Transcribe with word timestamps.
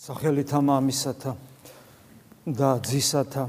სახელითა 0.00 0.58
მამისათა 0.64 1.34
და 2.48 2.68
ძისათა 2.80 3.42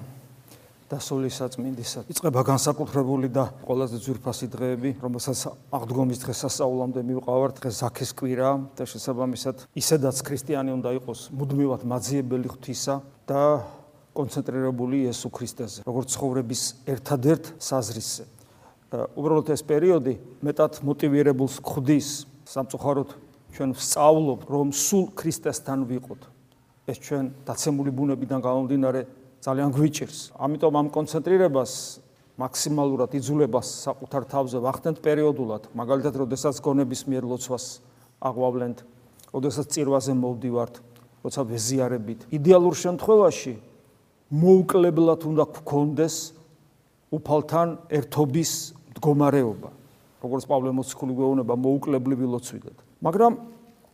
და 0.91 0.97
სულისაწმინდისა. 0.99 2.01
იწყება 2.11 2.41
განსაკუთრებული 2.43 3.31
და 3.31 3.45
ყველაზე 3.63 3.95
ძვირფასი 4.03 4.47
დღეები, 4.51 4.91
რომელსაც 4.99 5.47
აღდგომის 5.71 6.19
დღეს 6.19 6.41
სასაულამდე 6.43 7.03
მივყავართ, 7.07 7.53
დღეს 7.55 7.75
ზაქეს 7.79 8.11
კვირა 8.19 8.49
და 8.75 8.83
შესაბამისად 8.83 9.63
ისედაც 9.79 10.19
ქრისტიანი 10.27 10.75
უნდა 10.75 10.91
იყოს 10.99 11.31
მუდმივად 11.31 11.87
მაძიებელი 11.87 12.51
ღვთისა 12.51 12.95
და 13.31 13.43
კონცენტრირებული 14.11 15.07
იესო 15.07 15.31
ქრისტეზე, 15.31 15.87
როგორც 15.87 16.07
ცხოვრების 16.19 16.61
ერთადერთ 16.83 17.43
საზრისზე. 17.63 18.27
უბრალოდ 18.91 19.55
ეს 19.55 19.63
პერიოდი 19.63 20.19
მეტად 20.43 20.83
მოტივირებულს 20.83 21.63
ხვდის 21.63 22.27
სამწუხაროდ 22.43 23.09
ჩვენ 23.55 23.71
ვსწავლობ 23.79 24.41
რომ 24.51 24.75
სულ 24.75 25.15
ქრისტესთან 25.15 25.87
ვიყოთ 25.87 26.30
ეს 26.91 26.99
ჩვენ 26.99 27.25
დაცემული 27.47 27.91
ბუნებიდან 27.95 28.39
გამომდინარე 28.43 29.01
ძალიან 29.41 29.69
გვიჭირს. 29.71 30.19
ამიტომ 30.35 30.73
ამ 30.75 30.87
კონცენტრირებას 30.91 31.71
მაქსიმალურად 32.41 33.11
იძულებას 33.15 33.67
საკუთარ 33.87 34.23
თავზე 34.27 34.57
ვახდენთ 34.59 34.97
პერიოდულად, 34.99 35.63
მაგალითად, 35.71 36.13
როდესაც 36.25 36.55
გონების 36.59 37.01
მიერ 37.07 37.23
ლოცვას 37.31 37.65
აღვავლენთ, 38.21 38.77
როდესაც 39.31 39.65
წირვაზე 39.71 40.13
მოვდივართ, 40.19 40.75
როცა 41.23 41.41
ვეზიარებით. 41.47 42.19
იდეალურ 42.33 42.75
შემთხვევაში 42.75 43.53
მოუკლებლად 44.31 45.21
უნდა 45.31 45.43
გქონდეს 45.61 46.15
უფალთან 47.11 47.67
ერთობის 47.91 48.51
მდგომარეობა. 48.95 49.69
როგორც 50.21 50.43
პავლე 50.45 50.69
მოციქული 50.71 51.13
გვეუბნება, 51.17 51.53
მოუკლებლივი 51.57 52.25
ლოცვიდეთ. 52.29 52.77
მაგრამ 53.01 53.33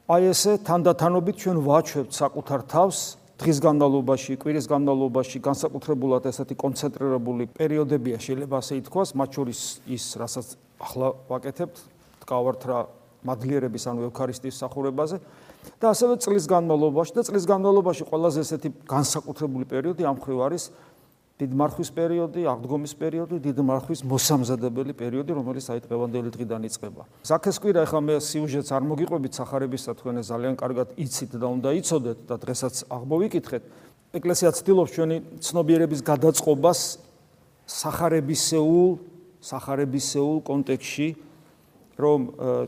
აი 0.07 0.29
ესე 0.31 0.53
თანდათანობით 0.63 1.35
ჩვენ 1.43 1.57
ვაჩვევთ 1.67 2.13
საკუთარ 2.16 2.61
თავს 2.71 2.99
დღის 3.43 3.57
განმავლობაში, 3.59 4.38
კვირის 4.39 4.67
განმავლობაში 4.72 5.41
განსაკუთრებულად 5.44 6.30
ესეთი 6.31 6.55
კონცენტრირებული 6.64 7.47
პერიოდებია 7.52 8.16
შეიძლება 8.23 8.61
ასე 8.64 8.77
ითქვას, 8.80 9.11
მათ 9.19 9.30
შორის 9.36 9.59
ის, 9.91 10.05
რასაც 10.16 10.55
ახლა 10.80 11.11
ვაკეთებთ, 11.27 11.75
დგავართ 12.23 12.61
რა 12.72 12.80
მადლიერების 13.27 13.83
ანუ 13.91 14.08
ევქარისტიის 14.08 14.61
სახურებაზე. 14.64 15.19
და 15.83 15.91
ასევე 15.91 16.16
წლის 16.23 16.45
განმავლობაში 16.47 17.11
და 17.11 17.21
წლის 17.27 17.44
განმავლობაში 17.44 18.03
ყველაზე 18.08 18.39
ესეთი 18.47 18.69
განსაკუთრებული 18.88 19.66
პერიოდი 19.67 20.08
ამ 20.08 20.17
ხრივ 20.23 20.39
არის 20.47 20.64
დიდმარხვის 21.38 21.89
პერიოდი, 21.93 22.41
აღდგომის 22.49 22.93
პერიოდი, 22.97 23.38
დიდმარხვის 23.45 24.02
მოსამზადებელი 24.09 24.93
პერიოდი, 24.97 25.31
რომელიც 25.38 25.66
აი 25.69 25.80
დღევანდელი 25.85 26.30
დღიდან 26.33 26.61
იწყება. 26.66 27.02
ზაქესკვირა 27.30 27.80
ახლა 27.85 27.99
მე 28.02 28.16
სიუჟეტს 28.25 28.71
არ 28.73 28.83
მოგიყვებით 28.89 29.33
სახარებისა 29.38 29.91
თქვენ 30.02 30.15
ძალიან 30.25 30.55
კარგად 30.58 30.88
იცით 30.97 31.31
და 31.38 31.47
უნდა 31.53 31.69
იცოდეთ 31.77 32.19
და 32.25 32.35
დღესაც 32.41 32.75
აღმოვიკითხეთ. 32.89 33.63
ეკლესია 34.17 34.49
ცდილობს 34.58 34.91
ჩვენი 34.97 35.17
ცნობიერების 35.45 36.02
გადაწყობას 36.02 36.80
სახარებისეულ 37.69 38.89
სახარებისეულ 39.38 40.38
კონტექსში 40.41 41.09
რომ 41.97 42.19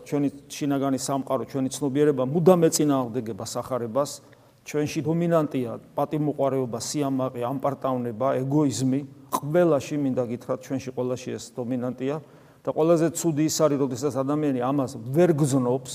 ჩვენი 0.06 0.30
შინაგანი 0.50 1.00
სამყარო, 1.02 1.44
ჩვენი 1.50 1.70
ცნობიერება 1.74 2.24
მუდამ 2.26 2.62
ეწინააღმდეგება 2.70 3.46
სახარებას 3.46 4.22
ჩვენში 4.70 5.02
დომინანტია 5.02 5.72
პატიმოყარეობა, 5.98 6.78
სიამაყე, 6.78 7.42
ამპარტავნება, 7.42 8.28
ეგოიზმი. 8.46 9.02
ყველაში 9.34 9.96
მინდა 9.98 10.24
გითხრათ, 10.30 10.60
ჩვენში 10.62 10.90
ყველაში 10.94 11.30
ეს 11.34 11.44
დომინანტია 11.58 12.16
და 12.62 12.70
ყველაზე 12.70 13.08
ცუდი 13.18 13.44
ის 13.50 13.58
არის, 13.66 13.78
როდესაც 13.82 14.14
ადამიანი 14.14 14.60
ამას 14.62 14.92
ვერ 15.10 15.34
გზნობს. 15.34 15.94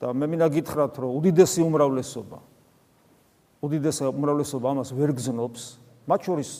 და 0.00 0.16
მე 0.16 0.26
მინდა 0.32 0.46
გითხრათ, 0.48 0.96
რომ 0.96 1.10
უდიდესი 1.20 1.60
უმრავლესობა 1.60 2.38
უდიდესი 3.60 4.08
უმრავლესობა 4.08 4.66
ამას 4.72 4.90
ვერ 4.96 5.12
გზნობს, 5.12 5.62
მათ 6.08 6.20
შორის 6.24 6.50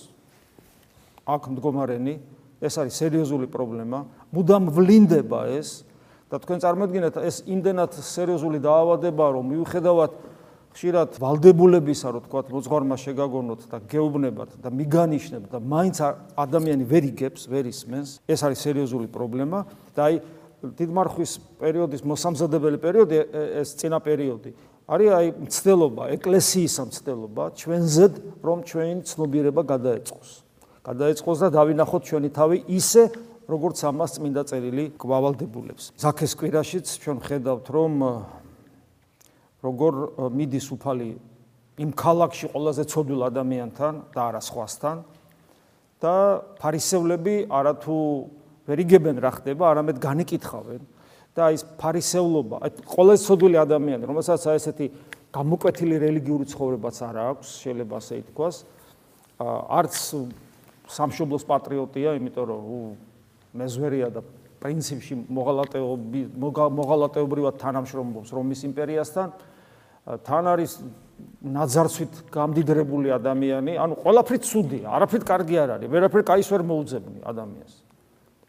აქ 1.24 1.42
მდგომარენი, 1.56 2.14
ეს 2.60 2.74
არის 2.76 2.94
სერიოზული 3.00 3.48
პრობლემა, 3.48 4.04
მუდამ 4.36 4.68
ვლინდება 4.68 5.40
ეს 5.56 5.88
და 6.28 6.36
თქვენ 6.44 6.58
წარმოიდგინეთ 6.60 7.14
ეს 7.24 7.36
იმდენად 7.48 7.96
სერიოზული 7.96 8.60
დაავადება, 8.60 9.24
რომ 9.32 9.44
მიუხედავად 9.48 10.10
ხშირად 10.70 11.18
ვალდებულებისა, 11.18 12.08
რო 12.14 12.20
თქვა, 12.26 12.40
მოძღვარმა 12.54 12.96
შეგაგონოთ 13.00 13.60
და 13.70 13.78
გეუბნებათ 13.90 14.50
და 14.62 14.68
მიგანიშნებთ 14.70 15.48
და 15.50 15.58
მაინც 15.58 15.96
ადამიანი 16.38 16.84
ვერ 16.86 17.04
იგებს, 17.10 17.50
ვერ 17.50 17.70
ისმენს, 17.74 18.08
ეს 18.30 18.40
არის 18.46 18.58
სერიოზული 18.64 19.10
პრობლემა 19.10 19.66
და 19.96 20.00
აი 20.06 20.14
დიდმარხვის 20.60 21.32
პერიოდის 21.58 22.02
მოსამზადებელი 22.04 22.78
პერიოდი 22.78 23.16
ეს 23.64 23.74
წინა 23.80 23.98
პერიოდი 23.98 24.50
არის 24.90 25.10
აი 25.14 25.28
მცდელობა, 25.46 26.04
ეკლესიის 26.18 26.74
მცდელობა 26.90 27.44
ჩვენზე, 27.54 28.06
რომ 28.42 28.58
ჩვენი 28.66 29.02
ცნობიერება 29.06 29.62
გადაეწყოს. 29.62 30.30
გადაეწყოს 30.82 31.38
და 31.46 31.48
დავინახოთ 31.54 32.02
ჩვენი 32.10 32.28
თავი 32.34 32.58
ისე, 32.66 33.02
როგორც 33.46 33.78
ამას 33.86 34.10
წმინდა 34.18 34.42
წერილი 34.50 34.84
გვავალდებულებს. 34.98 35.84
ზაქეს 35.94 36.32
კვირაშიც 36.34 36.86
ჩვენ 37.06 37.18
ხედავთ, 37.22 37.66
რომ 37.70 37.92
როგორ 39.60 39.92
მიდის 40.32 40.66
უფალი 40.76 41.10
იმ 41.80 41.90
ქალაქში 41.96 42.50
ყველაზე 42.52 42.84
ცოდვილ 42.92 43.24
ადამიანთან 43.28 43.94
და 44.12 44.20
არა 44.30 44.40
სხვასთან 44.44 44.96
და 46.00 46.14
ფარისევლები 46.60 47.34
არათუ 47.48 47.96
ვერ 48.68 48.78
იგებენ 48.84 49.16
რა 49.20 49.30
ხდება, 49.36 49.64
არამედ 49.72 49.96
განიკითხავენ 50.00 50.82
და 51.36 51.44
ის 51.54 51.62
ფარისევლობა, 51.80 52.56
ყველაზე 52.88 53.20
ცოდვილი 53.26 53.56
ადამიანი, 53.60 54.02
რომელსაც 54.08 54.40
აი 54.50 54.56
ესეთი 54.60 54.86
გამოკვეთილი 55.34 55.96
რელიგიური 56.04 56.44
ცხოვრებაც 56.50 56.96
არ 57.06 57.16
აქვს, 57.30 57.48
შეიძლება 57.64 57.94
ასე 58.00 58.14
ითქვას, 58.20 58.56
არც 59.40 59.94
სამშობლოს 60.90 61.44
პატრიოტია, 61.46 62.08
იმიტომ 62.18 62.44
რომ 62.50 62.62
მეზვერია 63.60 64.08
და 64.14 64.20
პრინციპში 64.60 65.14
მოღალატეობრივად 65.32 67.54
თანამშრომლობს 67.60 68.28
რომის 68.36 68.60
იმპერიასთან 68.68 69.28
თან 70.06 70.44
არის 70.50 70.72
ნაძარცვით 71.40 72.14
გამდიდრებული 72.32 73.12
ადამიანი, 73.12 73.72
ანუ 73.76 73.94
ყველაფრით 74.00 74.42
ცუდი, 74.44 74.80
არაფრით 74.88 75.24
კარგი 75.28 75.56
არ 75.60 75.70
არის, 75.76 75.88
ვერაფერ 75.92 76.22
кайს 76.24 76.48
ვერ 76.48 76.62
მოუძებნი 76.64 77.18
ადამიანს. 77.28 77.74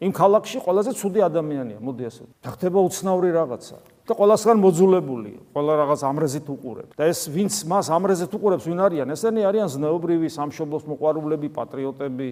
იმ 0.01 0.11
ქალაქში 0.17 0.57
ყველაზე 0.65 0.91
ცუდი 0.97 1.19
ადამიანია, 1.21 1.79
მოდი 1.83 2.03
ასე. 2.09 2.23
და 2.41 2.49
ხდება 2.55 2.79
უცნაური 2.81 3.29
რაღაცა 3.31 3.77
და 4.01 4.13
ყველასგან 4.17 4.57
მოძულებული, 4.59 5.31
ყველა 5.53 5.73
რაღაც 5.77 6.01
ამრეზით 6.09 6.47
უყურებს. 6.49 6.93
და 6.97 7.03
ეს 7.05 7.19
ვინც 7.29 7.53
მას 7.69 7.85
ამრეზით 7.95 8.31
უყურებს, 8.33 8.65
ვინ 8.65 8.79
არიან? 8.81 9.07
ესენი 9.13 9.41
არიან 9.45 9.67
ზნეობრივი 9.71 10.27
სამშობლოს 10.31 10.83
მოყვარულები, 10.89 11.47
პატრიოტები, 11.53 12.29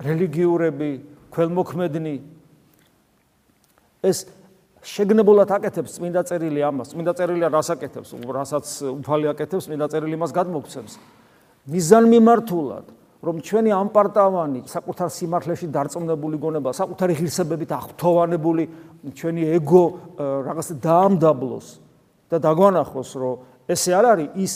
რელიგიურები, 0.00 0.90
ქველმოქმედნი. 1.34 2.14
ეს 4.00 4.18
შეგნებულად 4.80 5.50
აკეთებს 5.52 5.98
წმინდა 6.00 6.22
წერილი 6.24 6.60
ამას. 6.64 6.92
წმინდა 6.96 7.12
წერილი 7.12 7.44
რას 7.52 7.68
აკეთებს? 7.76 8.16
რასაც 8.16 8.66
უფალი 8.96 9.26
აკეთებს, 9.32 9.68
წმინდა 9.68 9.86
წერილი 9.92 10.16
მას 10.16 10.32
გადმოგცემს. 10.32 10.92
მიზანმიმართულად, 11.68 12.86
რომ 13.20 13.36
ჩვენი 13.44 13.70
ამპარტავანი, 13.76 14.60
საკუთარ 14.64 15.08
სიმართლეში 15.12 15.66
დარწმუნებული 15.68 16.36
გონება, 16.40 16.72
საკუთარი 16.72 17.12
ღირსებებით 17.20 17.70
აღფრთოვანებული 17.76 18.64
ჩვენი 19.12 19.42
ეგო 19.60 19.84
რაღაც 20.48 20.68
დაამდაბლოს 20.80 21.66
და 22.32 22.36
დაგვანახოს, 22.40 23.10
რომ 23.20 23.34
ესე 23.68 23.92
არ 23.92 24.04
არის 24.16 24.28
ის 24.40 24.52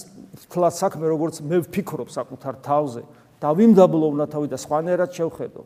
თლაც 0.48 0.74
საქმე, 0.80 1.04
როგორც 1.12 1.44
მე 1.44 1.56
ვფიქრობ 1.68 2.08
საკუთარ 2.08 2.54
თავზე 2.64 3.02
და 3.36 3.48
ვიმდაბლო 3.52 4.06
უნდა 4.16 4.26
თავი 4.32 4.48
და 4.48 4.56
სხვანაირად 4.56 5.10
შევხედო. 5.12 5.62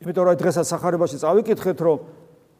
იმიტომ 0.00 0.24
რომ 0.24 0.36
დღესაც 0.40 0.66
სახარებაში 0.72 1.20
წავიკითხეთ, 1.20 1.78
რომ 1.84 1.98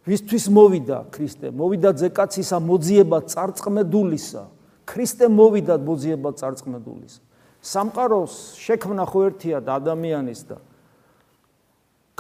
ვისთვის 0.07 0.45
მოვიდა 0.49 0.99
ქრისტე? 1.13 1.53
მოვიდა 1.53 1.91
ზეკაცისა 2.01 2.57
მოძიება 2.61 3.19
წარწმედულისა. 3.29 4.43
ქრისტე 4.89 5.27
მოვიდა 5.29 5.75
მოძიება 5.77 6.31
წარწმედულისა. 6.41 7.21
სამყაროს 7.61 8.35
შექმნა 8.57 9.05
ხო 9.05 9.21
ერთია 9.29 9.59
და 9.61 9.77
ადამიანის 9.77 10.41
და 10.49 10.57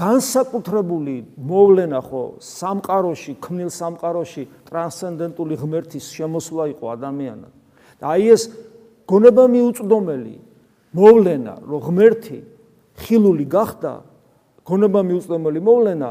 განსაკუთრებული 0.00 1.16
მოვლენა 1.36 2.00
ხო 2.00 2.24
სამყაროში, 2.40 3.32
ქმნილ 3.40 3.68
სამყაროში 3.68 4.42
ტრანსცენდენტული 4.68 5.54
ღმერთის 5.60 6.04
შემოსვლა 6.16 6.64
იყო 6.72 6.84
ადამიანად. 6.96 7.52
და 8.00 8.04
აი 8.16 8.24
ეს 8.32 8.42
გონება 9.04 9.44
მიუწვდომელი 9.44 10.36
მოვლენა, 10.96 11.54
რომ 11.68 11.80
ღმერთი 11.84 12.38
ხილული 12.96 13.44
გახდა, 13.44 13.92
გონება 14.64 15.00
მიუწვდომელი 15.04 15.60
მოვლენა 15.60 16.10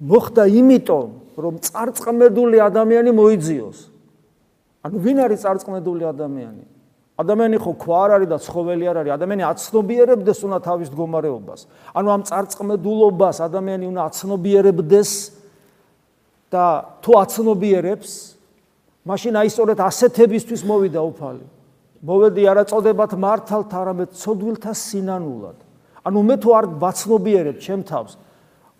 მოხდა 0.00 0.44
იმიტომ, 0.48 1.08
რომ 1.36 1.54
წარწმედული 1.60 2.56
ადამიანი 2.60 3.10
მოიძიოს. 3.12 3.78
ანუ 4.80 4.96
ვინ 4.96 5.18
არის 5.28 5.40
წარწმედული 5.44 6.04
ადამიანი? 6.08 6.64
ადამიანი 7.20 7.56
ხო 7.60 7.72
ქვა 7.76 7.96
არ 8.00 8.10
არის 8.16 8.28
და 8.32 8.38
ცხოველი 8.40 8.84
არ 8.88 8.96
არის, 9.04 9.12
ადამიანი 9.20 9.44
აცნობიერებდეს 9.44 10.38
უნდა 10.40 10.58
თავის 10.64 10.88
მდგომარეობას. 10.88 11.60
ანუ 11.92 12.08
ამ 12.16 12.22
წარწმედულობას 12.24 13.36
ადამიანი 13.44 13.84
უნდა 13.92 14.02
აცნობიერებდეს 14.08 15.10
და 16.48 16.64
თუ 17.04 17.12
აცნობიერებს, 17.20 18.10
მაშინ 19.04 19.32
აი 19.36 19.48
სწორედ 19.52 19.78
ასეთებისთვის 19.84 20.60
მოვიდა 20.64 21.00
უფალი. 21.12 21.44
მოვედი 22.00 22.42
არა 22.48 22.64
წოდებათ 22.72 23.12
მართალთ, 23.20 23.70
არამედ 23.76 24.10
ცოდვილთა 24.16 24.72
სინანულად. 24.72 25.58
ანუ 26.00 26.18
მე 26.24 26.36
თუ 26.40 26.48
არ 26.56 26.64
ვაცნობიერებ 26.80 27.56
ჩემ 27.60 27.84
თავს, 27.84 28.16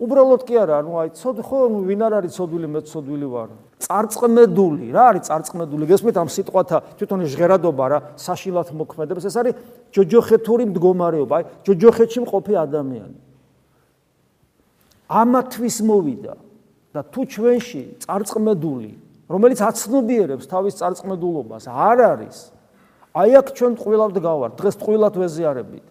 უბრალოდ 0.01 0.41
კი 0.49 0.55
არა, 0.57 0.81
ანუ 0.81 0.91
აი 0.97 1.09
ცოდ 1.13 1.37
ხო 1.45 1.57
ვინ 1.85 2.01
არ 2.01 2.13
არის 2.19 2.33
ცოდვილი, 2.33 2.67
მე 2.73 2.81
ცოდვილი 2.89 3.27
ვარ. 3.29 3.49
წარწმედული, 3.85 4.87
რა 4.89 5.03
არის 5.13 5.23
წარწმედული? 5.29 5.83
გესმით 5.85 6.15
ამ 6.17 6.29
სიტყვათა 6.33 6.77
თვითონ 6.97 7.21
ჟღერადობა 7.29 7.85
რა, 7.85 7.99
საშილად 8.17 8.73
მოქმედებს, 8.73 9.23
ეს 9.29 9.35
არის 9.37 9.53
ჯოჯოხეთური 9.93 10.63
მდგომარეობა, 10.73 11.33
აი 11.37 11.43
ჯოჯოხეთში 11.65 12.19
მყოფი 12.25 12.53
ადამიანი. 12.65 13.17
ამათვის 15.11 15.77
მოვიდა 15.85 16.33
და 16.97 17.01
თუ 17.13 17.21
ჩვენში 17.29 17.81
წარწმედული, 18.01 18.91
რომელიც 19.29 19.59
აცნობიერებს 19.61 20.45
თავის 20.49 20.73
წარწმედულობას, 20.81 21.69
არ 21.69 21.97
არის. 22.17 22.37
აი 23.11 23.29
აქ 23.37 23.47
ჩვენ 23.53 23.71
ტყვილად 23.77 24.17
გავართ, 24.17 24.51
დღეს 24.57 24.75
ტყვილად 24.81 25.13
ვეზიარებით. 25.19 25.85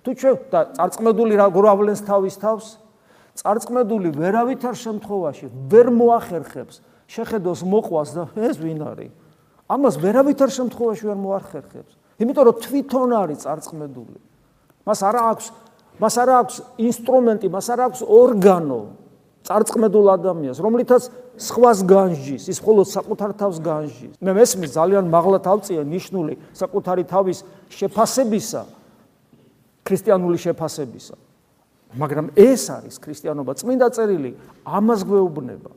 თუ 0.00 0.10
ჩვენ 0.16 0.34
და 0.48 0.60
წარწმედული 0.80 1.34
რა 1.36 1.46
გრავლენს 1.52 2.00
თავის 2.08 2.36
თავს? 2.40 2.66
წარწმედული 3.40 4.12
ვერავითარ 4.12 4.76
შემთხვევაში 4.76 5.46
ვერ 5.72 5.88
მოახერხებს 5.96 6.84
შეხედოს 7.08 7.60
მოყვას 7.64 8.08
და 8.12 8.24
ეს 8.36 8.60
ვინ 8.60 8.80
არის? 8.84 9.12
ამას 9.70 9.94
ვერავითარ 9.96 10.50
შემთხვევაში 10.52 11.04
ვერ 11.08 11.18
მოახერხებს. 11.24 11.92
იმიტომ 12.20 12.44
რომ 12.46 12.56
თვითონ 12.60 13.10
არის 13.16 13.38
წარწმედული. 13.44 14.18
მას 14.84 15.00
არ 15.08 15.16
აქვს 15.16 15.46
მას 16.00 16.14
არ 16.16 16.28
აქვს 16.40 16.56
ინსტრუმენტი, 16.80 17.46
მას 17.52 17.66
არ 17.72 17.80
აქვს 17.86 18.00
ორგანო 18.08 18.80
წარწმედულ 19.44 20.06
ადამიანს, 20.16 20.58
რომლითაც 20.60 21.02
სხვას 21.40 21.78
განჯის, 21.84 22.48
ის 22.48 22.58
მხოლოდ 22.60 22.86
საკუთარ 22.88 23.30
თავს 23.36 23.56
განჯის. 23.60 24.12
მე 24.20 24.30
მესმის 24.36 24.70
ძალიან 24.76 25.04
მაღლა 25.08 25.38
თავწია 25.44 25.84
ნიშნული 25.84 26.36
საკუთარი 26.56 27.04
თავის 27.04 27.38
შეფასებისა, 27.68 28.62
ქრისტიანული 29.84 30.38
შეფასებისა. 30.40 31.14
მაგრამ 31.98 32.30
ეს 32.38 32.70
არის 32.70 32.96
ქრისტიანობა, 33.02 33.56
წმინდა 33.58 33.88
წერილი 33.90 34.34
ამას 34.62 35.02
გვეუბნება. 35.02 35.70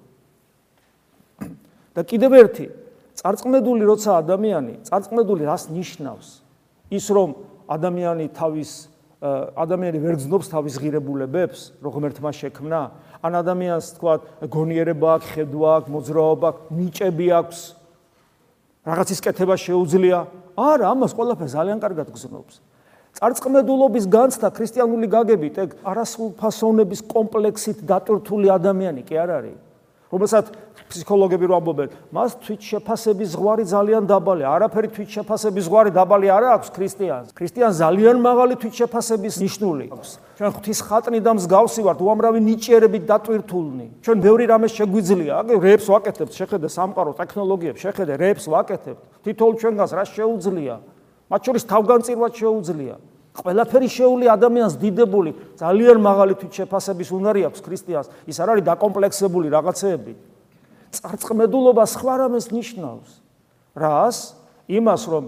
და 1.96 2.02
კიდევ 2.06 2.32
ერთი, 2.38 2.66
წარწმედული 3.18 3.84
როცა 3.86 4.22
ადამიანი, 4.22 4.86
წარწმედული 4.86 5.44
რას 5.50 5.70
ნიშნავს? 5.74 6.44
ის 6.94 7.06
რომ 7.10 7.34
ადამიანი 7.66 8.30
თავის 8.34 8.94
ადამიანი 9.24 10.00
ვერ 10.04 10.18
გძნობს 10.20 10.52
თავის 10.52 10.76
ღირებულებებს, 10.84 11.80
რო 11.80 11.90
ღმერთმა 11.96 12.32
შექმნა, 12.36 12.82
ან 13.24 13.34
ადამიანს 13.40 13.96
თქვა 13.96 14.14
გონიერება 14.52 15.08
აქვს, 15.16 15.28
ხედვა 15.32 15.70
აქვს, 15.80 15.92
მოძრაობა 15.96 16.48
აქვს, 16.52 16.64
ნიჭები 16.76 17.28
აქვს. 17.40 17.60
რაღაცის 18.84 19.20
კეთება 19.24 19.56
შეუძლია? 19.56 20.20
არა, 20.60 20.86
ამას 20.92 21.16
ყველაფერს 21.16 21.56
ძალიან 21.56 21.80
კარგად 21.80 22.12
გძნობს. 22.12 22.60
წარწყმედულობის 23.14 24.06
განცდა 24.10 24.50
ქრისტიანული 24.58 25.08
გაგებით, 25.14 25.56
ეგ 25.64 25.70
არასრულფასოვნების 25.86 27.02
კომპლექსით 27.14 27.86
დატვირთული 27.86 28.50
ადამიანი 28.50 29.02
კი 29.06 29.16
არ 29.22 29.30
არის? 29.38 29.58
რომელსაც 30.14 30.46
ფსიქოლოგები 30.94 31.46
რო 31.50 31.56
ამბობენ, 31.58 31.94
მას 32.14 32.36
თვით 32.46 32.62
შეფასების 32.70 33.30
ზღვარი 33.34 33.64
ძალიან 33.66 34.04
დაბალია. 34.06 34.48
არაფერი 34.54 34.90
თვით 34.94 35.10
შეფასების 35.10 35.64
ზღვარი 35.66 35.90
დაბალი 35.90 36.28
არ 36.30 36.44
აქვს 36.54 36.70
ქრისტიანს. 36.70 37.28
ქრისტიანს 37.34 37.76
ძალიან 37.82 38.18
მაღალი 38.22 38.54
თვით 38.62 38.74
შეფასების 38.78 39.34
ნიშნული 39.42 39.86
აქვს. 39.90 40.10
ჩვენ 40.38 40.50
ღვთის 40.54 40.80
ხატნი 40.86 41.20
და 41.26 41.32
მსგავსი 41.34 41.82
ვართ, 41.82 42.00
უამრავი 42.06 42.40
ნიჭიერებით 42.46 43.04
დატვირთულნი. 43.10 43.88
ჩვენ 44.06 44.18
ბევრი 44.22 44.46
რამე 44.54 44.68
შეგვიძლია. 44.70 45.34
აგე 45.42 45.54
რეებს 45.66 45.88
ვაკეთებთ, 45.90 46.34
შეხედე 46.38 46.68
სამყარო 46.70 47.12
ტექნოლოგიებს, 47.18 47.80
შეხედე 47.82 48.14
რეებს 48.22 48.46
ვაკეთებთ. 48.54 49.02
თითოეულ 49.26 49.56
ჩვენგანს 49.58 49.92
რა 49.98 50.04
შეუძლია? 50.14 50.76
მათ 51.34 51.42
შორის 51.50 51.64
თავგანწირვა 51.66 52.28
შეუძლია. 52.30 52.96
ყველაფერი 53.34 53.88
შეული 53.90 54.26
ადამიანს 54.30 54.78
დიდებული, 54.78 55.32
ძალიან 55.58 55.98
მაღალი 55.98 56.34
თვითშეფასების 56.38 57.10
უნარი 57.10 57.42
აქვს 57.50 57.60
ქრისტიანს. 57.66 58.08
ის 58.30 58.38
არ 58.38 58.50
არის 58.54 58.66
დაკომპლექსებული 58.70 59.50
რაღაცეები. 59.50 60.14
წარწმედულობა 60.94 61.84
სხვა 61.90 62.14
რამეს 62.22 62.54
ნიშნავს. 62.54 63.10
რას? 63.74 64.18
იმას, 64.70 65.02
რომ 65.10 65.24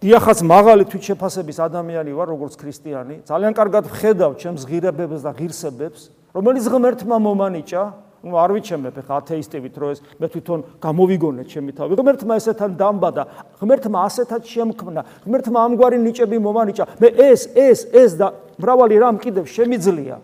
დიახაც 0.00 0.38
მაღალი 0.42 0.84
თვითშეფასების 0.88 1.58
ადამიანი 1.60 2.10
ვარ, 2.16 2.32
როგორც 2.32 2.56
ქრისტიანი, 2.56 3.16
ძალიან 3.28 3.52
კარგად 3.52 3.84
ვხედავ 3.92 4.32
ჩემს 4.40 4.64
ღირებებს 4.64 5.20
და 5.20 5.30
ღირსებებს, 5.36 6.00
რომელიც 6.32 6.64
ღმერთმა 6.66 7.16
მომანიჭა, 7.20 7.82
ну 8.22 8.38
არ 8.38 8.54
ვიცემებ 8.54 8.98
ხა 9.02 9.18
ათეისტებით 9.18 9.74
რომ 9.82 9.90
ეს 9.92 10.00
მე 10.22 10.26
თვითონ 10.30 10.60
გამოვიგონე 10.78 11.42
ჩემი 11.50 11.72
თავი. 11.74 11.98
ღმერთმა 11.98 12.34
ესეთან 12.38 12.70
დამბადა 12.78 13.22
ღმერთმა 13.58 13.98
ასეთად 14.06 14.42
შემქმნა 14.46 15.02
ღმერთმა 15.26 15.58
ამგვარი 15.66 15.98
ნიჭები 16.06 16.38
მომანიჭა. 16.38 16.84
მე 17.02 17.08
ეს 17.18 17.42
ეს 17.58 17.80
ეს 17.90 18.10
და 18.14 18.30
მრავალი 18.62 18.94
რამ 19.02 19.16
კიდევ 19.18 19.44
შემიძლია. 19.50 20.16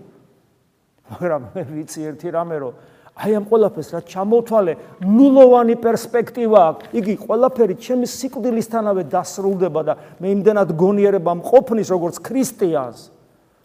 მაგრამ 1.10 1.42
მე 1.54 1.62
ვიცი 1.74 2.00
ერთი 2.14 2.28
რამე 2.30 2.56
რომ 2.62 2.74
აი 3.18 3.32
ამ 3.34 3.44
ყველაფერს 3.50 3.90
რა 3.98 4.00
ჩამოთვალე 4.06 4.72
ნულოვანი 5.02 5.74
პერსპექტივა 5.82 6.60
აქვს. 6.70 6.84
იგი 6.94 7.14
ყველაფერი 7.18 7.74
ჩემი 7.82 8.06
სიკვდილისთანავე 8.06 9.02
დასრულდება 9.10 9.80
და 9.82 9.94
მე 10.22 10.26
იმდენად 10.38 10.70
გონიერება 10.78 11.32
მყოფნის 11.42 11.88
როგორც 11.90 12.22
ქრისტიანს 12.22 13.17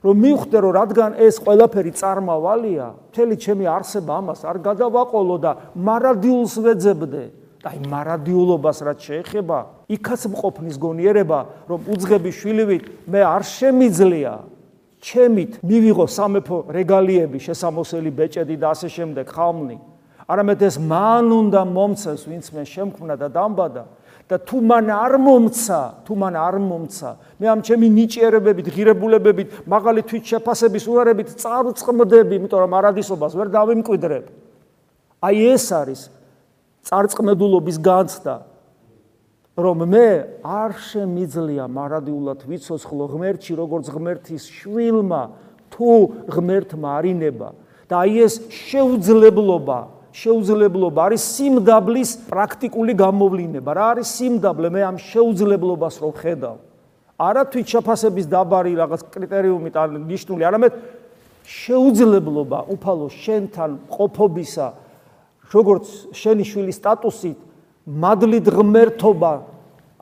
რომ 0.03 0.15
მივხვდე 0.19 0.57
რომ 0.59 0.73
რადგან 0.75 1.11
ეს 1.15 1.39
ყველაფერი 1.39 1.91
წარმავალია, 1.95 2.87
მთელი 3.11 3.35
ჩემი 3.39 3.65
არსება 3.71 4.11
ამას 4.19 4.41
არ 4.43 4.57
გადავაყოლო 4.59 5.37
და 5.39 5.51
მარადიულს 5.79 6.55
ვეძებდე. 6.59 7.23
აი 7.63 7.77
მარადიულობას 7.87 8.77
რაც 8.83 8.99
შეეხება, 9.07 9.57
იქაც 9.87 10.21
მყოფნის 10.27 10.75
გონიერება, 10.75 11.39
რომ 11.71 11.79
უძღები 11.95 12.31
შვილივით 12.35 12.83
მე 13.07 13.21
არ 13.23 13.43
შემიძლია 13.47 14.33
ჩემით 15.03 15.63
მივიღო 15.63 16.05
სამეფო 16.07 16.57
რეგალიები, 16.71 17.39
შესამოსელი 17.39 18.11
ბეჭედი 18.11 18.55
და 18.59 18.67
ასე 18.75 18.87
შემდეგ 18.91 19.25
ხალმნი. 19.31 19.77
არამედ 20.27 20.59
ეს 20.63 20.75
მან 20.79 21.27
უნდა 21.31 21.61
მომცეს, 21.67 22.21
ვინც 22.27 22.45
მე 22.55 22.63
შემქმნა 22.63 23.15
და 23.19 23.27
დამბადა. 23.27 23.83
და 24.29 24.39
თუ 24.39 24.57
მან 24.63 24.87
არ 24.93 25.13
მომცა, 25.19 25.79
თუ 26.07 26.13
მან 26.15 26.35
არ 26.39 26.55
მომცა, 26.63 27.09
მე 27.39 27.45
ამ 27.53 27.59
ჩემი 27.61 27.87
ნიჭიერებებით, 27.91 28.67
ღირებულებებით, 28.71 29.47
მაღალი 29.67 30.01
თვით 30.07 30.23
შეფასების 30.31 30.83
უარებით 30.87 31.29
წარწმდები, 31.43 32.33
იმიტომ 32.39 32.59
რომ 32.63 32.73
არადისობას 32.79 33.35
ვერ 33.35 33.47
დავიმკვიდრებ. 33.51 34.25
აი 35.23 35.35
ეს 35.53 35.65
არის 35.75 36.01
წარწმედულობის 36.87 37.77
განცდა, 37.83 38.35
რომ 39.53 39.77
მე 39.91 40.07
არ 40.41 40.71
შემიძლია 40.81 41.67
მარადიულად 41.69 42.39
ვიცოცხლო 42.47 43.05
ღმერთში, 43.11 43.53
როგორც 43.53 43.85
ღმერთის 43.93 44.43
შვილმა, 44.49 45.23
თუ 45.73 45.89
ღმერთმა 46.29 46.89
არინება 47.01 47.49
და 47.89 47.93
აი 48.05 48.13
ეს 48.25 48.33
შეუძლებლობა 48.49 49.79
შეუძლებლობა 50.13 50.99
არის 51.09 51.23
სიმდაბლის 51.35 52.11
პრაქტიკული 52.29 52.93
გამოვლინება. 52.93 53.69
რა 53.73 53.85
არის 53.97 54.07
სიმდაბლე? 54.13 54.67
მე 54.69 54.81
ამ 54.93 54.97
შეუძლებლობას 55.01 55.95
რო 56.05 56.11
ხედავ. 56.13 56.57
არა 57.17 57.43
თვით 57.49 57.67
შეფასების 57.73 58.25
დაბარი 58.29 58.73
რაღაც 58.77 59.01
კრიტერიუმი 59.09 59.69
და 59.73 59.81
ნიშნული, 59.89 60.41
არამედ 60.45 60.73
შეუძლებლობა 61.45 62.59
უფალო 62.73 63.07
შენთან 63.09 63.71
ყოფობისა, 63.89 64.67
როგორც 65.53 65.85
შენი 66.13 66.43
შვილის 66.45 66.77
სტატუსით, 66.81 67.39
მადლით 67.85 68.45
ღმერთობა 68.53 69.33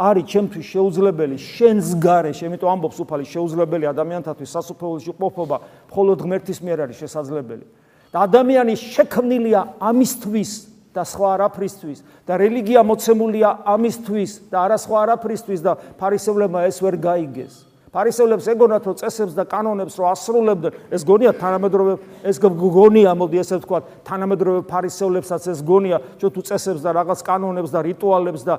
არის 0.01 0.25
ჩემთვის 0.33 0.65
შეუძლებელი 0.65 1.37
შენს 1.37 1.87
გარეშე, 2.01 2.43
იმიტომ 2.49 2.69
ამბობს 2.73 2.97
უფალი 3.03 3.25
შეუძლებელი 3.27 3.85
ადამიანთათვის 3.91 4.49
სასופველში 4.55 5.11
ყოფობა 5.19 5.57
მხოლოდ 5.91 6.17
ღმერთის 6.25 6.59
მიერ 6.65 6.79
არის 6.87 6.97
შესაძლებელი. 7.05 7.65
და 8.11 8.27
ადამიანი 8.27 8.75
შექმნილია 8.75 9.61
ამისთვის 9.79 10.51
და 10.91 11.03
სხვა 11.07 11.27
არაფრისთვის 11.39 11.99
და 12.27 12.33
რელიგია 12.37 12.83
მოცემულია 12.83 13.49
ამისთვის 13.63 14.31
და 14.51 14.57
არა 14.67 14.77
სხვა 14.83 14.97
არაფრისთვის 15.07 15.61
და 15.63 15.75
ფარისევლებმა 15.95 16.67
ეს 16.67 16.77
ვერ 16.83 16.95
გაიგეს. 16.99 17.71
ფარისევლებს 17.91 18.45
ეგონათ 18.47 18.85
რომ 18.87 18.95
წესებს 19.03 19.33
და 19.35 19.43
კანონებს 19.51 19.99
რო 19.99 20.05
ასრულებდნენ, 20.15 20.75
ეს 20.95 21.03
გონია 21.03 21.31
თანამედროვე 21.35 21.93
ეს 22.23 22.37
გონია, 22.39 23.11
მოდი 23.19 23.37
ესე 23.43 23.59
ვთქვა, 23.59 23.79
თანამედროვე 24.07 24.61
ფარისევლებსაც 24.63 25.47
ეს 25.51 25.59
გონია, 25.59 25.99
ჩვენ 26.15 26.31
თუ 26.31 26.41
წესებს 26.47 26.81
და 26.87 26.89
რაღაც 26.95 27.19
კანონებს 27.19 27.71
და 27.75 27.79
რიტუალებს 27.83 28.41
და 28.47 28.55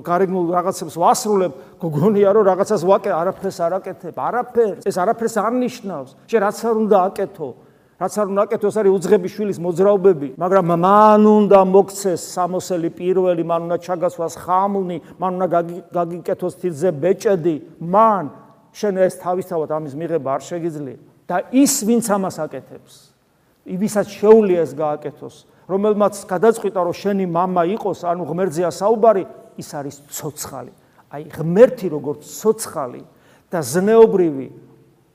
გარეგნულ 0.00 0.44
რაღაცებს 0.56 0.96
ვასრულებ, 0.96 1.52
გონია 1.76 2.32
რომ 2.32 2.44
რაღაცას 2.48 2.82
ვაკე, 2.88 3.12
არაფერს 3.12 3.58
არ 3.60 3.72
აკეთებ, 3.84 4.16
არაფერს. 4.16 4.82
ეს 4.88 4.96
არაფერს 4.96 5.36
არ 5.44 5.52
ნიშნავს. 5.60 6.10
შენ 6.24 6.40
რაც 6.40 6.56
არ 6.64 6.74
უნდა 6.88 6.96
აკეთო, 7.12 7.48
რაც 7.99 8.13
არ 8.15 8.27
უნდა 8.31 8.41
აკეთოს 8.47 8.75
არის 8.79 8.91
უძღების 8.95 9.31
შვილის 9.35 9.59
მოძრაობები, 9.59 10.29
მაგრამ 10.39 10.65
მან 10.79 11.23
უნდა 11.27 11.59
მოქცეს 11.67 12.21
სამოსელი 12.31 12.89
პირველი, 12.95 13.43
მან 13.43 13.61
უნდა 13.67 13.77
ჩაგასვას 13.83 14.33
ხამლნი, 14.39 14.97
მან 15.19 15.31
უნდა 15.35 15.47
გაგიკეთოს 15.91 16.53
თიძე 16.63 16.89
ბეჭედი, 16.95 17.55
მან 17.83 18.23
შენ 18.71 18.93
ეს 19.03 19.19
თავისთავად 19.19 19.69
ამის 19.75 19.93
მიღება 19.99 20.29
არ 20.39 20.41
შეგიძლია 20.47 20.97
და 21.27 21.35
ის 21.51 21.73
ვინც 21.83 22.05
ამას 22.07 22.35
აკეთებს, 22.39 22.93
ვისაც 23.67 24.07
შეუძლია 24.15 24.63
ეს 24.63 24.71
გააკეთოს, 24.79 25.35
რომელმაც 25.67 26.15
გადაწყვიტა 26.23 26.79
რომ 26.87 26.95
შენი 26.95 27.25
мама 27.27 27.67
იყოს, 27.67 28.07
ანუ 28.07 28.23
ღმერთზეა 28.31 28.71
საუბარი, 28.73 29.23
ის 29.59 29.69
არის 29.75 29.95
ცოცხალი. 30.07 30.71
აი 31.09 31.23
ღმერთი 31.35 31.87
როგორც 31.89 32.21
ცოცხალი 32.25 33.01
და 33.49 33.59
ზნეობრივი 33.65 34.47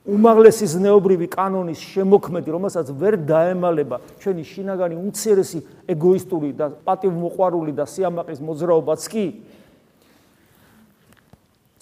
უმაღლესი 0.07 0.65
ზნეობრივი 0.69 1.27
კანონის 1.33 1.79
შემოქმედი, 1.91 2.49
რომელსაც 2.55 2.87
ვერ 2.95 3.19
დაემალება 3.27 3.99
ჩვენი 4.23 4.43
შინაგანი 4.47 4.95
უცერესი 4.95 5.59
ეგოისტური 5.91 6.55
და 6.55 6.71
პატივმოყვარული 6.87 7.75
და 7.75 7.83
სიამაყის 7.83 8.39
მოძრაობაც 8.39 9.01
კი 9.11 9.25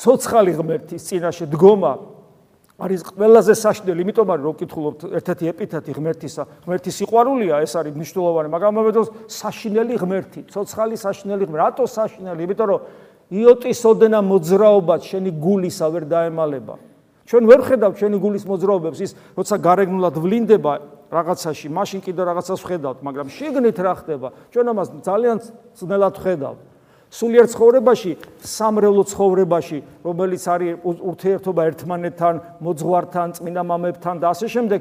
ცოცხალი 0.01 0.51
ღმერთის 0.57 1.01
წინაშე 1.07 1.45
დგომა 1.53 1.93
არის 2.77 3.01
ყველაზე 3.09 3.53
საშნელი, 3.57 4.03
იმიტომ 4.05 4.29
რომ 4.38 4.53
ვკითხულობთ 4.53 5.01
ერთ-ერთი 5.17 5.45
ეპითეტი 5.50 5.91
ღმერთისა, 5.97 6.43
ღმერთის 6.62 6.97
სიყვარულია, 7.01 7.62
ეს 7.65 7.74
არის 7.74 7.93
მნიშვნელოვანი, 7.97 8.50
მაგრამ 8.53 8.71
მომედოს 8.77 9.09
საშნელი 9.33 9.95
ღმერთი, 9.97 10.41
ცოცხალი 10.53 10.93
საშნელი 11.01 11.43
ღმერთი, 11.50 11.63
რატო 11.65 11.86
საშნელი? 11.89 12.45
იმიტომ 12.45 12.67
რომ 12.69 12.79
იოტის 13.33 13.81
ოდენა 13.81 14.19
მოძრაობა 14.21 14.95
შენი 15.09 15.31
გულისა 15.41 15.88
ვერ 15.89 16.03
დაემალება. 16.05 16.75
ჩვენ 17.27 17.43
ვერ 17.43 17.62
ხედავთ 17.67 17.96
ჩვენი 18.00 18.17
გულის 18.24 18.46
მოძრაობებს 18.48 19.00
ის 19.03 19.12
როცა 19.36 19.55
გარეგნულად 19.60 20.15
ვლინდება 20.15 20.74
რაღაცაში, 21.12 21.67
მაშინ 21.72 22.00
კიდე 22.03 22.22
რაღაცას 22.24 22.62
ხედავთ, 22.63 22.98
მაგრამ 23.03 23.27
შეგნით 23.27 23.77
რა 23.84 23.93
ხდება? 24.00 24.27
ჩვენ 24.51 24.65
ამას 24.72 24.88
ძალიან 25.03 25.38
ძნელად 25.75 26.15
ხედავთ. 26.24 26.60
სულიერ 27.07 27.48
ცხოვრებაში, 27.48 28.12
სამრევლო 28.43 29.03
ცხოვრებაში, 29.12 29.77
რომელიც 30.03 30.43
არის 30.43 30.72
ურთიერთობა 30.84 31.62
ერთმანეთთან, 31.72 32.36
მოძღვართან, 32.60 33.27
წმინდა 33.39 33.63
მამებთან 33.63 34.15
და 34.19 34.25
ასე 34.36 34.48
შემდეგ, 34.51 34.79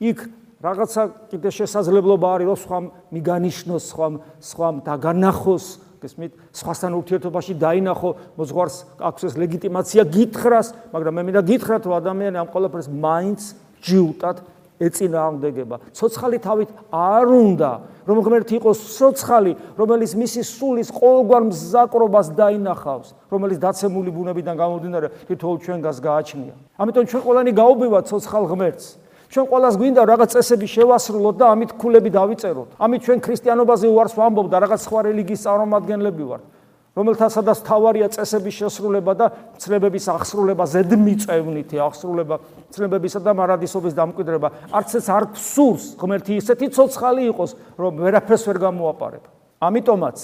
იქ 0.00 0.18
რაღაცა 0.60 1.02
კიდე 1.32 1.50
შესაძლებლობა 1.60 2.26
არის, 2.36 2.46
რომ 2.48 2.58
სხვა 2.64 2.78
მიგანიშნოს, 3.12 3.82
სხვა 3.92 4.06
სხვა 4.40 4.68
დაგანახოს, 4.88 5.64
გესმით, 6.00 6.32
სხვასთან 6.56 6.90
ურთიერთობაში 6.96 7.54
დაინახო, 7.60 8.10
მოძღვარს 8.40 8.76
აქვს 8.98 9.22
ეს 9.28 9.34
ლეგიტიმაცია 9.36 10.02
გითხრას, 10.08 10.68
მაგრამ 10.96 11.12
მე 11.14 11.22
მინდა 11.28 11.42
გითხრათ, 11.44 11.82
რომ 11.84 11.94
ადამიანი 12.00 12.36
ამ 12.40 12.48
ყველაფერს 12.48 12.88
მაინც 12.88 13.40
ჯიუტად 13.84 14.36
ეწინააღმდეგება. 14.80 15.76
ცოცხალი 15.92 16.38
თავით 16.40 16.70
არ 16.88 17.26
უნდა, 17.28 17.70
რომ 18.08 18.16
ღმერთი 18.24 18.54
იყოს 18.56 18.78
ცოცხალი, 18.96 19.52
რომელიც 19.76 20.10
მისი 20.16 20.40
სულის 20.40 20.88
ყოველგვარ 20.88 21.42
მზაკრობას 21.52 22.26
დაინახავს, 22.32 23.08
რომელიც 23.28 23.58
დაცემული 23.60 24.10
ბუნებიდან 24.10 24.56
გამომდინარე 24.56 25.08
თითოეულ 25.28 25.58
ჩვენგანს 25.60 25.98
გააჩნია. 26.00 26.54
ამიტომ 26.80 27.04
ჩვენ 27.12 27.22
ყველანი 27.28 27.50
გაუბივათ 27.52 28.04
ცოცხალ 28.08 28.44
ღმერთს. 28.48 28.86
ჩვენ 29.30 29.46
ყოველას 29.46 29.74
გვინდა 29.78 30.02
რაღაც 30.10 30.30
წესები 30.34 30.66
შევასრულოთ 30.66 31.36
და 31.38 31.46
ამით 31.54 31.70
ქულები 31.78 32.10
დავიწეროთ. 32.10 32.68
ამით 32.82 33.00
ჩვენ 33.06 33.18
ქრისტიანობაზე 33.22 33.86
უარს 33.86 34.14
ვამბობ 34.18 34.46
და 34.50 34.56
რაღაც 34.66 34.80
სხვა 34.90 35.00
რელიგიის 35.06 35.44
წარმომადგენლები 35.46 36.24
ვართ. 36.26 36.44
რომელთაცადაც 36.90 37.58
თავარია 37.62 38.08
წესების 38.10 38.54
შესრულება 38.60 39.12
და 39.14 39.26
ცნებების 39.62 40.06
აღსრულება 40.10 40.64
ზედმიწევნითი 40.74 41.76
აღსრულება 41.86 42.36
ცნებებისა 42.74 43.20
და 43.22 43.32
მარადისობის 43.38 43.94
დამკვიდრება 43.94 44.48
არც 44.74 44.90
ეს 44.98 45.06
არ 45.06 45.24
ფსურს 45.38 45.84
ღმერთი 46.02 46.32
ისეთი 46.42 46.66
ცოცხალი 46.74 47.22
იყოს 47.30 47.50
რომ 47.78 47.92
ვერაფერს 48.02 48.44
ვერ 48.50 48.58
გამოაპარებ 48.66 49.24
ამიტომაც 49.70 50.18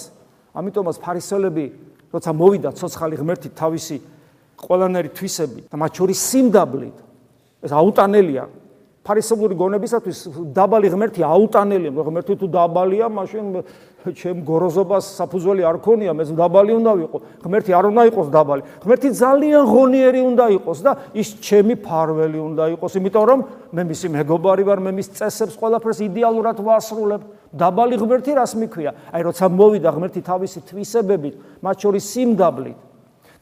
ამიტომაც 0.58 0.96
ფარისელები 1.06 1.66
როცა 2.10 2.30
მოვიდა 2.34 2.70
ცოცხალი 2.74 3.14
ღმერთი 3.22 3.48
თავისი 3.54 3.96
ყველანაირი 4.58 5.10
თვისები 5.14 5.60
და 5.70 5.76
მათ 5.78 5.92
შორის 6.02 6.18
სიმდაბლით 6.18 6.98
ეს 7.62 7.72
აუტანელია 7.72 8.44
ფარისებური 9.06 9.54
გონებისათვის 9.54 10.18
დაბალი 10.50 10.90
ღმერთი 10.90 11.22
აუტანელია 11.22 12.06
ღმერთი 12.06 12.34
თუ 12.42 12.46
დაბალია 12.50 13.06
მაშინ 13.06 13.46
ჩემ 14.14 14.42
გოროზობას 14.46 15.06
საფუძველი 15.18 15.62
არ 15.66 15.78
ქონია, 15.82 16.12
მე 16.14 16.24
დაბალი 16.38 16.72
უნდა 16.78 16.92
ვიყო. 17.00 17.18
ღმერთი 17.42 17.72
არ 17.74 17.84
უნდა 17.90 18.02
იყოს 18.10 18.28
დაბალი. 18.30 18.62
ღმერთი 18.82 19.08
ძალიან 19.18 19.62
ღონიერი 19.66 20.20
უნდა 20.30 20.44
იყოს 20.58 20.78
და 20.84 20.92
ის 21.14 21.28
ჩემი 21.42 21.74
ფარველი 21.82 22.38
უნდა 22.38 22.64
იყოს, 22.76 22.92
იმიტომ 23.02 23.24
რომ 23.26 23.40
მე 23.74 23.82
მისი 23.90 24.06
მეგობარი 24.14 24.62
ვარ, 24.62 24.78
მე 24.86 24.90
მის 24.94 25.08
წესებს 25.16 25.58
ყველაფერს 25.58 25.98
იდეალურად 26.06 26.58
ვასრულებ. 26.62 27.22
დაბალი 27.56 27.96
ღმერთი 27.98 28.32
რას 28.36 28.52
მიქვია? 28.54 28.90
აი 29.10 29.20
როცა 29.26 29.44
მოვიდა 29.50 29.90
ღმერთი 29.90 30.20
თავისი 30.22 30.58
თვისებებით, 30.70 31.34
მათ 31.62 31.76
შორის 31.82 32.04
სიმდაბლით 32.06 32.78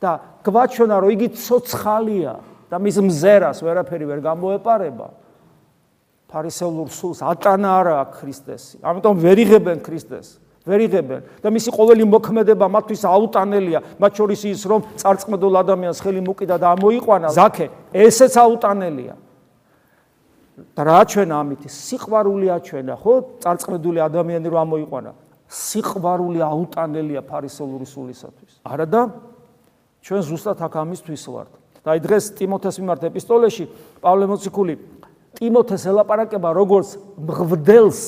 და 0.00 0.10
გვაჩვენა 0.44 0.96
რომ 1.00 1.10
იგი 1.12 1.28
ცოცხალია 1.34 2.32
და 2.70 2.76
მის 2.80 2.96
მზერას 3.04 3.58
ვერაფერი 3.64 4.04
ვერ 4.04 4.20
გამოეპარება. 4.20 5.23
ფარისეულურ 6.34 6.90
სულს. 6.90 7.22
ატანა 7.22 7.70
არა 7.78 7.94
აქვს 8.02 8.18
ქრისტესი. 8.18 8.76
ამიტომ 8.82 9.14
ვერ 9.22 9.38
იღებენ 9.46 9.78
ქრისტეს. 9.86 10.28
ვერ 10.66 10.80
იღებენ 10.88 11.20
და 11.44 11.48
მისი 11.54 11.70
ყოველი 11.70 12.04
მოქმედება 12.10 12.66
მათთვის 12.66 13.02
აუტანელია. 13.06 13.80
მათ 14.00 14.12
შორის 14.18 14.40
ის 14.50 14.62
რომ 14.66 14.80
წარწმედულ 14.98 15.54
ადამიანს 15.62 15.98
ხელი 16.02 16.20
მოკიდა 16.24 16.56
და 16.58 16.66
ამოიყვანა 16.74 17.28
ზაქე. 17.30 17.66
ესეც 17.92 18.34
აუტანელია. 18.34 19.14
და 20.74 20.82
რა 20.86 21.00
ჩვენა 21.10 21.34
ამით 21.34 21.62
სიყვარული 21.68 22.46
აჩვენა 22.50 22.94
ხო? 22.98 23.14
წარწმედული 23.42 23.98
ადამიანი 24.02 24.46
რომ 24.50 24.60
ამოიყვანა. 24.64 25.10
სიყვარული 25.50 26.40
აუტანელია 26.42 27.20
ფარისეულური 27.22 27.86
სულისათვის. 27.86 28.52
არა 28.64 28.86
და? 28.90 29.02
ჩვენ 30.02 30.20
ზუსტად 30.24 30.58
აქ 30.64 30.74
ამისთვის 30.82 31.24
ვართ. 31.28 31.52
და 31.84 31.88
აი 31.92 32.00
დღეს 32.00 32.24
ტიმოთეს 32.40 32.80
მიმართ 32.80 33.02
ეპისტოლეში 33.12 33.64
პავლე 34.00 34.24
მოციქული 34.24 34.74
ტიმოთეს 35.38 35.84
ელაპარაკება 35.90 36.50
როგორც 36.54 36.88
მღვდელს. 37.18 38.02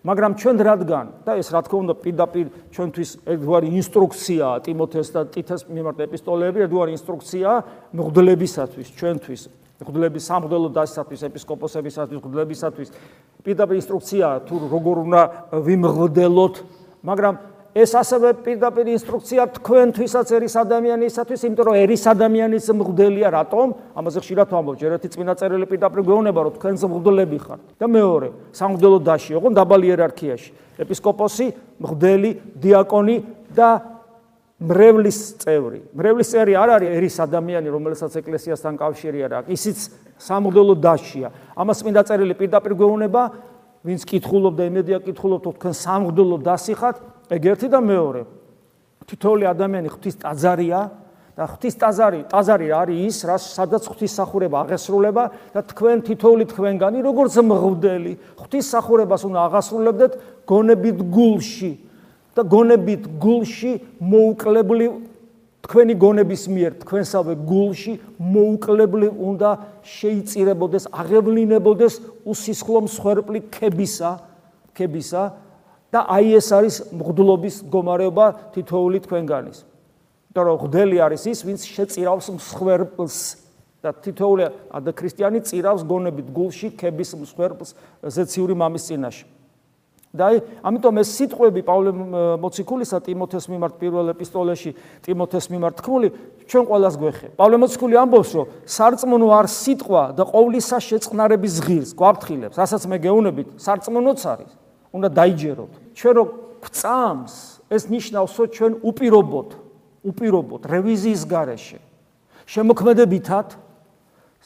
მაგრამ 0.00 0.32
ჩვენ 0.40 0.56
რადგან 0.64 1.06
და 1.28 1.36
ეს 1.36 1.52
რა 1.52 1.60
თქმა 1.60 1.78
უნდა 1.84 1.94
პირდაპირ 2.00 2.46
ჩვენთვის 2.72 3.10
ერთგვარი 3.28 3.68
ინსტრუქციაა 3.68 4.56
ტიმოთეს 4.64 5.08
და 5.12 5.20
ტიტეს 5.28 5.62
მიმართ 5.68 5.98
ეპისტოლეები 6.08 6.58
ერთგვარი 6.64 6.90
ინსტრუქციაა 6.96 7.58
მღვდლებისათვის 7.92 8.88
ჩვენთვის 8.96 9.42
მღვდლების 9.80 10.24
სამღვდელო 10.24 10.68
დასისათვის 10.72 11.20
ეპისკოპოსებისათვის 11.28 12.16
მღვდლებისათვის. 12.20 12.88
პირდაპირ 13.44 13.76
ინსტრუქციაა 13.80 14.36
თუ 14.48 14.54
როგორ 14.72 14.96
უნდა 15.04 15.20
ვიმღვდელოთ 15.68 16.54
მაგრამ 17.04 17.34
ეს 17.70 17.94
ასევე 17.94 18.34
პირდაპირ 18.42 18.88
ინსტრუქცია 18.98 19.44
თქვენთვისაც 19.62 20.26
ერის 20.34 20.54
ადამიანისათვის, 20.58 21.40
იმიტომ 21.46 21.66
რომ 21.70 21.76
ერის 21.78 22.02
ადამიანის 22.10 22.66
მღვდელია 22.66 23.28
რატომ? 23.30 23.66
ამაზე 23.94 24.18
ხშირად 24.26 24.48
ვამბობ, 24.50 24.74
ერთი 24.90 25.08
წმინდა 25.14 25.34
წერილი 25.38 25.66
პირდაპირ 25.70 26.00
გვეუბნება, 26.02 26.40
რომ 26.50 26.52
თქვენს 26.58 26.82
მღვდლები 26.90 27.38
ხართ. 27.38 27.60
და 27.78 27.86
მეორე, 27.86 28.28
სამღვდელო 28.50 28.98
დაში, 29.06 29.30
ოღონ 29.38 29.52
დაბალი 29.54 29.86
იერარქიაში. 29.86 30.50
ეპისკოპოსი, 30.82 31.46
მღვდელი, 31.78 32.30
დიაკონი 32.58 33.16
და 33.54 33.68
მრევლის 34.60 35.18
წევრი. 35.38 35.80
მრევლის 35.94 36.28
წევრი 36.34 36.52
არ 36.58 36.68
არის 36.74 36.90
ერის 36.90 37.16
ადამიანი, 37.22 37.68
რომელსაც 37.70 38.12
ეკლესიასთან 38.18 38.74
კავშირი 38.82 39.18
არ 39.24 39.32
აქვს. 39.40 39.48
ისიც 39.54 39.78
სამღვდელო 40.18 40.74
დაშია. 40.74 41.28
ამას 41.54 41.76
წმინდა 41.80 42.02
წერილი 42.02 42.34
პირდაპირ 42.34 42.72
გვეუბნება, 42.74 43.22
ვინც 43.86 44.02
კითხულობდა, 44.04 44.62
იმედია 44.68 44.98
კითხულობთ, 45.06 45.54
თქვენ 45.56 45.74
სამღვდელო 45.80 46.36
დასი 46.44 46.74
ხართ. 46.76 46.96
ეგ 47.30 47.42
ერთი 47.54 47.68
და 47.70 47.80
მეორე. 47.80 48.22
თითოეული 49.10 49.44
ადამიანი 49.50 49.88
ღვთის 49.90 50.16
ტაძარია 50.22 50.80
და 51.40 51.46
ღვთის 51.48 51.74
ტაძარი 51.80 52.20
ტაძარი 52.30 52.66
არის 52.74 52.98
ის 53.08 53.16
რაც 53.24 53.42
სადაც 53.56 53.86
ღვთის 53.88 54.12
სახურება 54.18 54.56
აღესრულება 54.66 55.24
და 55.54 55.60
თქვენ 55.72 56.02
თითოეული 56.06 56.44
თქვენგანი 56.52 56.98
როგორც 57.06 57.34
მღვდელი 57.40 58.12
ღვთის 58.38 58.66
სახურებას 58.74 59.22
უნდა 59.24 59.40
აღასრულებდეთ 59.48 60.12
გონებით 60.50 60.98
გულში 61.16 61.72
და 62.36 62.42
გონებით 62.44 63.02
გულში 63.24 63.72
მოუკლებლი 63.98 64.86
თქვენი 65.64 65.94
გონების 66.02 66.42
მიერ 66.50 66.72
თქვენსავე 66.84 67.34
გულში 67.48 67.92
მოუკლებლი 68.20 69.08
უნდა 69.16 69.50
შეიწირებოდეს 69.86 70.90
აღევლინებოდეს 70.92 71.94
უსისხლო 72.26 72.84
მსხვერპლი 72.84 73.40
ქებისა 73.54 74.10
ქებისა 74.76 75.22
და 75.90 76.06
აი 76.06 76.38
ეს 76.38 76.48
არის 76.54 76.76
მღვდლობის 76.94 77.56
მდგომარეობა 77.66 78.26
თითოეული 78.54 78.98
თქვენგანის. 79.06 79.58
იმიტომ 80.30 80.44
რომ 80.46 80.54
მღვდელი 80.58 80.96
არის 81.02 81.22
ის, 81.26 81.38
ვინც 81.42 81.60
შეწირავს 81.66 82.26
მსხვერპლს 82.38 83.16
და 83.82 83.90
თითოეული 83.98 84.44
ადა 84.70 84.90
ქრისტიანი 84.94 85.40
წირავს 85.42 85.82
გონებით 85.82 86.28
გულში 86.30 86.68
ქების 86.78 87.10
მსხვერპლს 87.18 87.74
ზეციური 88.06 88.54
მამის 88.54 88.86
წინაშე. 88.86 89.26
და 90.10 90.26
აი 90.26 90.36
ამიტომ 90.66 90.96
ეს 90.98 91.08
სიტყვები 91.14 91.60
პავლე 91.62 91.90
მოციქულისა 92.42 92.98
ტიმოთეს 93.06 93.46
მიმართ 93.46 93.74
პირველ 93.78 94.10
ეპისტოლეში 94.10 94.70
ტიმოთეს 95.06 95.46
მიმართ 95.54 95.74
თქმული 95.78 96.08
ჩვენ 96.50 96.64
ყოველას 96.66 96.94
გვეხება. 96.98 97.34
პავლე 97.38 97.56
მოციქული 97.62 97.94
ამბობს, 97.94 98.30
რომ 98.34 98.46
სარწმუნო 98.66 99.26
არ 99.38 99.46
სიტყვა 99.46 100.02
და 100.18 100.22
ყოვლისა 100.26 100.78
შეწყნარების 100.82 101.54
ღირს 101.62 101.90
გვაფრთხილებს, 101.94 102.58
რასაც 102.58 102.82
მე 102.90 102.96
გეუბნებით, 103.06 103.48
სარწმუნოც 103.62 104.20
არის. 104.34 104.50
უნდა 104.92 105.08
დაიჯეროთ. 105.14 105.72
ჩვენ 105.94 106.14
რო 106.16 106.24
გვწამს, 106.60 107.34
ეს 107.70 107.82
ნიშნავს, 107.90 108.32
რომ 108.38 108.48
ჩვენ 108.56 108.72
უპირობოთ, 108.82 109.50
უპირობოთ 110.04 110.62
რევიზიის 110.66 111.22
გარეშე. 111.26 111.78
შემოქმედებითად, 112.50 113.48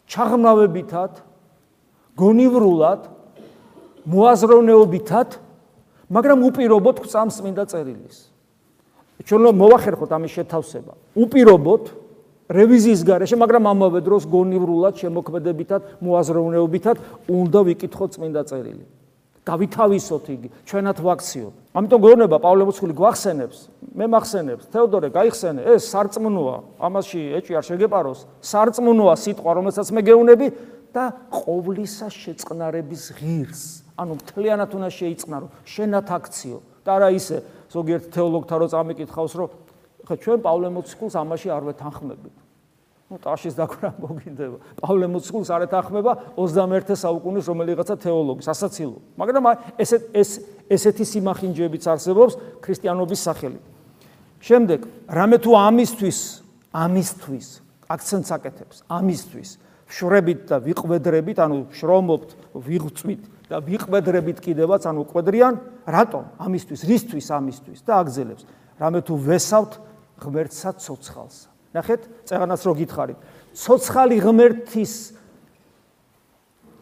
ჩაღმავებითად, 0.05 1.13
გონივრულად, 2.17 3.01
მოაზროვნეობითად 4.05 5.29
მაგრამ 6.11 6.45
უპირობოდ 6.47 6.97
გვწამს 7.05 7.41
წმინდა 7.41 7.65
წერილის. 7.73 8.17
ჩვენ 9.25 9.41
რომ 9.49 9.55
მოვახერხოთ 9.57 10.11
ამის 10.13 10.33
შეთავსება, 10.37 10.93
უპირობოდ 11.17 11.83
რევიზიის 12.51 13.01
გარეშე, 13.09 13.37
მაგრამ 13.41 13.65
ამავე 13.73 14.01
დროს 14.05 14.29
გონივრულად 14.29 14.95
შემოქმედებითად, 15.01 15.81
მოაზროვნეობითად 16.05 16.97
უნდა 17.31 17.61
ვიკითხოთ 17.65 18.11
წმინდა 18.15 18.43
წერილი. 18.45 18.85
გავითავისოთ 19.45 20.25
იგი, 20.35 20.49
ჩვენათ 20.65 20.99
ვაქციოთ. 21.05 21.55
ამიტომ 21.77 22.01
გეუბნება 22.01 22.37
პავლე 22.41 22.65
მოციქული 22.65 22.95
გვახსენებს, 22.97 23.59
მე 23.93 24.07
მახსენებს, 24.09 24.65
თეოდორე, 24.73 25.09
გაიხსენე, 25.13 25.61
ეს 25.69 25.83
სარწმუნოა, 25.93 26.57
ამაში 26.81 27.21
ეჭვი 27.39 27.55
არ 27.61 27.65
შეგეპაროს, 27.69 28.21
სარწმუნოა 28.41 29.15
სიტყვა, 29.21 29.51
რომელსაც 29.61 29.89
მე 29.93 30.01
გეუნები 30.01 30.47
და 30.97 31.05
ყოვლისა 31.29 32.09
შეწყნარების 32.09 33.03
ღირს. 33.21 33.63
ანუ 34.01 34.13
მთლიანად 34.23 34.71
უნდა 34.75 34.89
შეიწყნარო, 34.91 35.47
შენათ 35.69 36.09
აქციო 36.09 36.59
და 36.85 36.91
არა 36.97 37.09
ისე 37.15 37.37
ზოგიერთ 37.69 38.05
თეოლოგთა 38.15 38.55
რო 38.59 38.67
წამიკითხავს, 38.73 39.33
რომ 39.39 39.49
ხა 40.09 40.15
ჩვენ 40.25 40.39
პავლე 40.41 40.69
მოციქულს 40.73 41.15
ამაში 41.21 41.49
არ 41.53 41.63
ვეთანხმებით. 41.69 42.44
Ну 43.15 43.21
ტაშის 43.23 43.55
დაკვრა 43.55 43.95
მოგინდება. 44.03 44.59
პავლე 44.83 45.07
მოციქულს 45.07 45.51
არ 45.55 45.71
ეთანხმება 45.71 46.13
21 46.35 46.99
საუკუნის 46.99 47.47
რომელიღაცა 47.47 47.95
თეოლოგის 48.03 48.49
ასაცილო. 48.51 48.99
მაგრამ 49.15 49.45
ესე 49.79 50.03
ეს 50.11 50.31
ესეთი 50.67 51.05
სიმახინჯეებიც 51.15 51.85
არსებობს 51.95 52.35
ქრისტიანობის 52.59 53.21
სახელით. 53.23 53.65
შემდეგ, 54.45 54.81
რამე 55.09 55.37
თუ 55.41 55.51
ამისთვის, 55.57 56.19
ამისთვის 56.75 57.47
აქცენტს 57.89 58.31
აკეთებს, 58.35 58.77
ამისთვის 58.91 59.51
შრებით 59.89 60.41
და 60.51 60.57
ვიყვედრებით, 60.59 61.39
ანუ 61.39 61.57
შრომობთ, 61.71 62.29
ვიღწვით 62.53 63.23
და 63.49 63.57
ვიყვედრებით 63.63 64.39
კიდევაც, 64.43 64.83
ანუ 64.91 65.01
ყვედრიან, 65.07 65.55
რატომ? 65.87 66.25
ამისთვის, 66.37 66.81
რისთვის 66.83 67.27
ამისთვის 67.31 67.79
და 67.87 67.93
აგზელებს. 68.05 68.43
რამე 68.75 69.01
თუ 69.07 69.15
ვესავთ 69.17 69.73
ღმერთსა 70.19 70.71
ცოცხალსა. 70.83 71.54
ნახეთ, 71.75 72.03
წეღანას 72.31 72.63
რო 72.65 72.73
გითხარით. 72.79 73.19
ცოცხალი 73.55 74.17
ღმერთის 74.23 74.95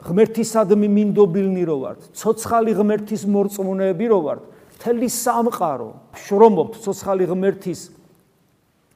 ღმერთისადმი 0.02 0.88
მინდობილნი 0.88 1.62
რო 1.68 1.76
ვართ, 1.82 2.00
ცოცხალი 2.16 2.72
ღმერთის 2.74 3.22
მორწმუნეები 3.28 4.06
რო 4.12 4.20
ვართ, 4.22 4.42
მთელი 4.76 5.08
სამყარო 5.08 5.90
შრომობთ 6.26 6.72
ცოცხალი 6.82 7.24
ღმერთის 7.30 7.80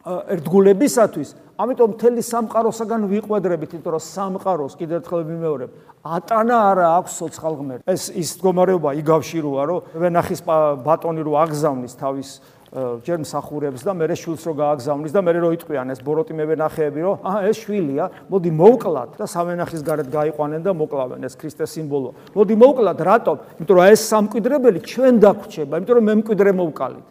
ერთგულებისათვის, 0.07 1.29
ამიტომ 1.57 1.89
მთელი 1.95 2.23
სამყაროსაგან 2.27 3.03
ვიყვედრებით, 3.11 3.71
იმიტომ 3.75 3.93
რომ 3.97 4.03
სამყაროს 4.07 4.75
კიდევ 4.79 4.97
ერთხელ 5.03 5.23
ვიმეორებ, 5.31 5.71
ატანა 6.07 6.57
არა 6.71 6.87
აქვს 7.01 7.13
ცოცხალ 7.23 7.55
ღმერთს. 7.59 7.87
ეს 7.87 8.03
ის 8.15 8.29
მდგომარეობა 8.37 8.91
იგავში 9.03 9.39
როა, 9.47 9.63
რომ 9.67 9.79
ვენახის 9.95 10.41
ბატონი 10.87 11.23
რო 11.27 11.33
აგზავნის 11.43 11.95
თავის 11.99 12.31
ჯერ 12.75 13.23
მსახურებს 13.23 13.85
და 13.87 13.93
მერე 13.95 14.15
შვილს 14.19 14.43
რო 14.43 14.55
გააგზავნის 14.59 15.13
და 15.15 15.21
მერე 15.23 15.39
რო 15.39 15.51
იტყვიან 15.55 15.93
ეს 15.95 16.01
ბოროტიმები 16.03 16.55
ნახეები 16.59 17.01
რომ 17.07 17.23
აა 17.23 17.41
ეს 17.47 17.57
შვილია 17.63 18.05
მოდი 18.27 18.51
მოვკლათ 18.59 19.11
და 19.23 19.27
სამენახის 19.31 19.83
გარეთ 19.87 20.09
გაიყვანენ 20.11 20.61
და 20.67 20.75
მოკლავენ 20.75 21.21
ეს 21.31 21.39
ქრისტეს 21.39 21.71
სიმბოლო. 21.79 22.11
მოდი 22.35 22.55
მოვკლათ 22.59 22.99
რატომ? 23.07 23.37
იმიტომ 23.63 23.77
რომ 23.79 23.87
ეს 23.87 24.01
სამკვიდრებელი 24.11 24.81
ჩვენ 24.83 25.15
დაგვრჩება 25.23 25.75
იმიტომ 25.79 25.95
რომ 25.95 26.05
მე 26.11 26.15
მკვიდრე 26.27 26.51
მოვკალით. 26.59 27.07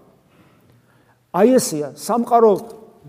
აი 1.35 1.47
ესია 1.55 1.87
სამყარო 1.95 2.51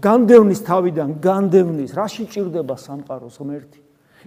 განდევნის 0.02 0.60
თავიდან 0.66 1.08
განდევნის 1.18 1.90
რაში 1.98 2.24
ჭირდება 2.30 2.74
სამყაროს 2.78 3.36
ღმერთი 3.42 3.80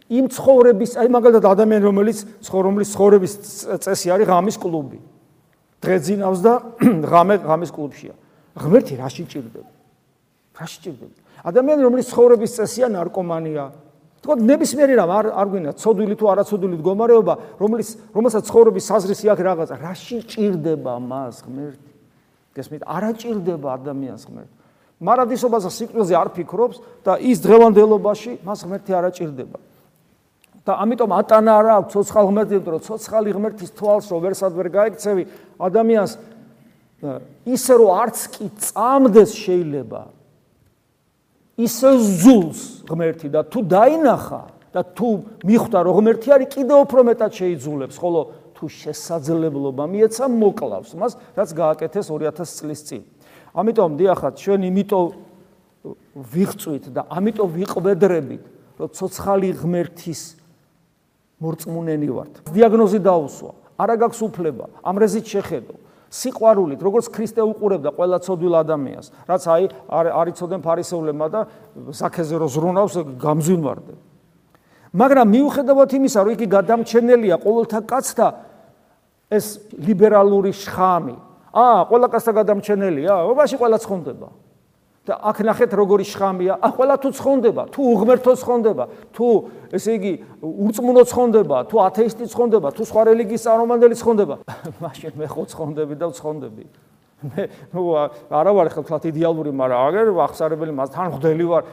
იმ 0.09 0.25
ცხოვრების 0.33 0.91
აი 0.97 1.07
მაგალითად 1.13 1.45
ადამიანი 1.45 1.83
რომელიც 1.85 2.17
ცხოვრობის 2.47 2.87
ცხოვრების 2.95 3.33
წესი 3.83 4.07
არის 4.15 4.27
ღამის 4.29 4.57
კლუბი 4.57 4.99
დღეძინავს 5.83 6.39
და 6.43 6.53
ღამე 7.11 7.35
ღამის 7.43 7.71
კლუბშია. 7.71 8.13
ღმერთი 8.59 8.93
რა 8.99 9.09
შეჭirdება? 9.09 9.69
რა 10.59 10.65
შეჭirdება? 10.67 11.15
ადამიანი 11.43 11.81
რომლის 11.87 12.09
ცხოვრების 12.11 12.51
წესია 12.59 12.87
ნარკომანია. 12.91 13.65
თქო 14.19 14.35
ნებისმიერი 14.35 14.93
რამ 14.99 15.11
არ 15.15 15.25
არ 15.31 15.47
გვინდა 15.47 15.71
ცოდვილი 15.79 16.15
თუ 16.19 16.25
არაცოდვილი 16.27 16.75
მდგომარეობა, 16.83 17.33
რომლის 17.55 17.89
რომელსაც 18.11 18.43
ცხოვრების 18.51 18.87
საზრისი 18.91 19.25
აქვს 19.31 19.43
რაღაცა, 19.47 19.75
რა 19.79 19.93
შეჭirdება 19.95 20.93
მას 20.99 21.35
ღმერთი? 21.47 21.91
გესმით? 22.51 22.83
არა 22.83 23.11
ჭirdება 23.15 23.67
ადამიანს 23.79 24.23
ღმერთი. 24.27 24.55
მარადისობაზე 24.99 25.69
სიკვდილზე 25.71 26.13
არ 26.19 26.29
ფიქრობს 26.35 26.77
და 27.07 27.15
ის 27.23 27.39
დღევანდელობაში 27.39 28.43
მას 28.43 28.59
ღმერთი 28.67 28.91
არა 28.99 29.09
ჭirdება. 29.15 29.57
და 30.69 30.77
ამიტომ 30.85 31.11
ატანა 31.17 31.53
არა 31.57 31.73
აქვს 31.81 31.93
ცოცხალ 31.97 32.25
ღმერთი, 32.29 32.53
იმიტომ 32.59 32.73
რომ 32.77 32.83
ცოცხალი 32.85 33.29
ღმერთის 33.33 33.71
თვალს 33.73 34.07
რო 34.13 34.17
ვერსად 34.21 34.53
ვერ 34.53 34.67
გაიქცევი 34.69 35.23
ადამიანს 35.57 36.11
ისე 37.49 37.73
რომ 37.79 37.89
არც 37.97 38.17
კი 38.37 38.45
წამდეს 38.69 39.31
შეიძლება 39.33 40.01
ისე 41.59 41.89
ზულს 42.21 42.61
ღმერთი 42.87 43.27
და 43.33 43.41
თუ 43.49 43.59
დაინახა 43.65 44.41
და 44.69 44.81
თუ 44.93 45.09
მიხვდა 45.43 45.79
რომ 45.89 45.93
ღმერთი 45.99 46.27
არის 46.37 46.49
კიდევ 46.53 46.77
უფრო 46.85 47.01
მეტად 47.09 47.31
შეიძულებს, 47.33 47.95
ხოლო 47.97 48.21
თუ 48.53 48.65
შესაძლებლობა 48.69 49.83
მიეცა 49.89 50.25
მოკლავს 50.29 50.91
მას, 50.99 51.11
რაც 51.33 51.49
გააკეთეს 51.57 52.07
2000 52.13 52.53
წლის 52.59 52.81
წინ. 52.85 53.01
ამიტომ 53.55 53.91
დიახაც 53.97 54.33
ჩვენ 54.37 54.61
იმიტომ 54.69 55.05
ვიღწვით 56.13 56.85
და 56.93 57.01
ამიტომ 57.09 57.49
ვიყვედრებით, 57.57 58.43
რომ 58.77 58.89
ცოცხალი 58.93 59.49
ღმერთის 59.57 60.38
მორწმუნენი 61.39 62.09
ვართ. 62.11 62.33
დიაგნოზი 62.51 62.99
დაუსვა. 62.99 63.51
არა 63.79 63.95
გაქვს 63.95 64.19
უფლება 64.27 64.65
ამ 64.83 64.95
რეზით 64.99 65.25
შეხედო. 65.25 65.73
სიყვარულით, 66.09 66.81
როგორც 66.81 67.05
ქრისტე 67.13 67.41
უყურებდა 67.45 67.89
ყველა 67.93 68.17
ცოდვილ 68.25 68.53
ადამიანს, 68.65 69.07
რაც 69.29 69.43
აი 69.45 69.63
არიცოდენ 69.93 70.59
ფარისეულებმა 70.65 71.27
და 71.29 71.41
ზაქეზე 71.93 72.35
რო 72.41 72.47
ზრუნავს 72.49 72.95
გამზვინვარდნენ. 73.21 73.99
მაგრამ 74.89 75.27
მიუხედავად 75.29 75.89
იმისა, 75.93 76.19
რომ 76.25 76.33
იგი 76.33 76.47
გადამჩენელია 76.49 77.35
ყოველთა 77.45 77.79
კაცთა 77.85 78.27
ეს 79.29 79.45
ლიბერალური 79.77 80.49
შხამი. 80.49 81.15
აა, 81.53 81.79
ყველა 81.93 82.07
კაცთა 82.09 82.31
გადამჩენელია, 82.41 83.13
ობაში 83.29 83.55
ყველა 83.61 83.77
ცხონდება. 83.77 84.27
და 85.09 85.15
აქ 85.25 85.37
ნახეთ 85.41 85.71
როგორი 85.73 86.05
შხამია. 86.05 86.53
ა 86.61 86.67
ყველა 86.69 86.95
თუ 87.01 87.09
ცხონდება, 87.17 87.63
თუ 87.73 87.79
უღმერთო 87.81 88.33
ცხონდება, 88.37 88.83
თუ 89.09 89.25
ესე 89.73 89.91
იგი 89.97 90.13
ურწმუნო 90.45 91.03
ცხონდება, 91.09 91.57
თუ 91.65 91.75
ათეისტი 91.89 92.25
ცხონდება, 92.29 92.67
თუ 92.77 92.81
სხვა 92.85 93.01
რელიგიის 93.09 93.43
წარმომადგენელი 93.49 93.95
ცხონდება, 93.97 94.35
მაშინ 94.85 95.11
მე 95.17 95.27
ხო 95.33 95.43
ცხონდები 95.49 95.95
და 95.97 96.07
ცხონდები. 96.13 96.63
მე 97.19 97.43
ნუ 97.73 97.81
არა 98.31 98.51
ვარ 98.53 98.67
ხო 98.71 98.81
თქვათ 98.85 99.03
იდეალური, 99.11 99.51
მაგრამ 99.51 99.79
აგერ 99.89 100.07
ახსარებელი 100.29 100.71
მას 100.77 100.89
თან 100.93 101.07
ხვდელი 101.17 101.45
ვარ. 101.49 101.63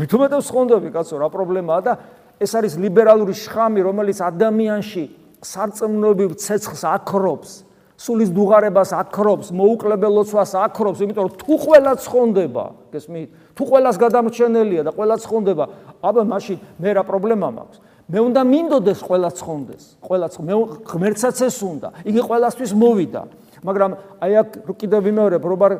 მithumetab 0.00 0.40
ცხონდები, 0.40 0.88
კაცო, 0.94 1.18
რა 1.20 1.28
პრობლემაა 1.28 1.80
და 1.84 1.92
ეს 2.40 2.52
არის 2.56 2.78
ლიბერალური 2.80 3.34
შხამი, 3.36 3.84
რომელიც 3.84 4.18
ადამიანში 4.24 5.04
სარწმუნოებრივ 5.44 6.30
ცეცხლს 6.40 6.82
აქრობს. 6.88 7.50
სულის 7.94 8.30
დუღარებას 8.34 8.90
აკრობს, 8.98 9.52
მოუკლებელოცვას 9.54 10.52
აკრობს, 10.66 10.98
იმიტომ 11.06 11.24
რომ 11.30 11.34
თუ 11.38 11.54
ყველა 11.62 11.92
ცხონდება, 12.02 12.64
გესმით? 12.90 13.28
თუ 13.54 13.62
ყველას 13.70 13.96
გადამრჩენელია 14.02 14.82
და 14.82 14.90
ყველა 14.94 15.16
ცხონდება, 15.22 15.64
აბა 16.02 16.22
მაშინ 16.26 16.58
მე 16.82 16.90
რა 16.98 17.02
პრობლემა 17.06 17.48
მაქვს? 17.54 17.78
მე 18.10 18.18
უნდა 18.20 18.40
მინდოდეს 18.44 19.00
ყველა 19.00 19.30
ცხონდეს, 19.38 19.82
ყველა 20.04 20.26
მე 20.42 20.54
ღმერთსაც 20.84 21.36
ეს 21.48 21.58
უნდა. 21.62 21.88
იგი 22.04 22.20
ყველასთვის 22.20 22.72
მოვიდა. 22.76 23.22
მაგრამ 23.64 23.90
აი 24.20 24.32
აქ 24.44 24.48
კიდევ 24.76 25.00
ვიმეორებ, 25.08 25.42
რობარ 25.48 25.72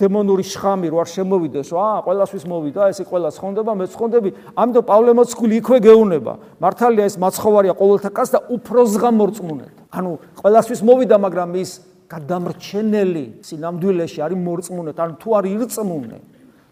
დემონური 0.00 0.44
შხამი 0.48 0.88
რო 0.88 1.00
არ 1.04 1.08
შემოვიდეს, 1.12 1.68
აა, 1.76 1.98
ყველასთვის 2.06 2.44
მოვიდა, 2.48 2.88
ესე 2.88 3.04
ყველა 3.04 3.30
ცხონდება, 3.36 3.72
მე 3.76 3.86
ცხონდები. 3.92 4.30
ამიტომ 4.56 4.84
პავლე 4.88 5.12
მოციქული 5.20 5.54
იქვე 5.60 5.78
გეუნება. 5.84 6.32
მართალია 6.56 7.04
ეს 7.04 7.16
მაცხოვარია 7.20 7.74
ყოველთა 7.76 8.10
კაც 8.16 8.28
და 8.32 8.40
უფრო 8.48 8.80
ზღამორწმუნეთ. 8.96 9.74
ანუ 9.92 10.10
ყველასთვის 10.40 10.80
მოვიდა, 10.88 11.16
მაგრამ 11.20 11.50
ის 11.60 11.70
გადამრჩენელი 12.08 13.24
სინამდვილეში 13.44 14.18
არის 14.24 14.38
მორწმუნეთ, 14.40 14.96
ანუ 14.98 15.14
თუ 15.20 15.28
არ 15.36 15.44
ირწმუნე 15.52 16.18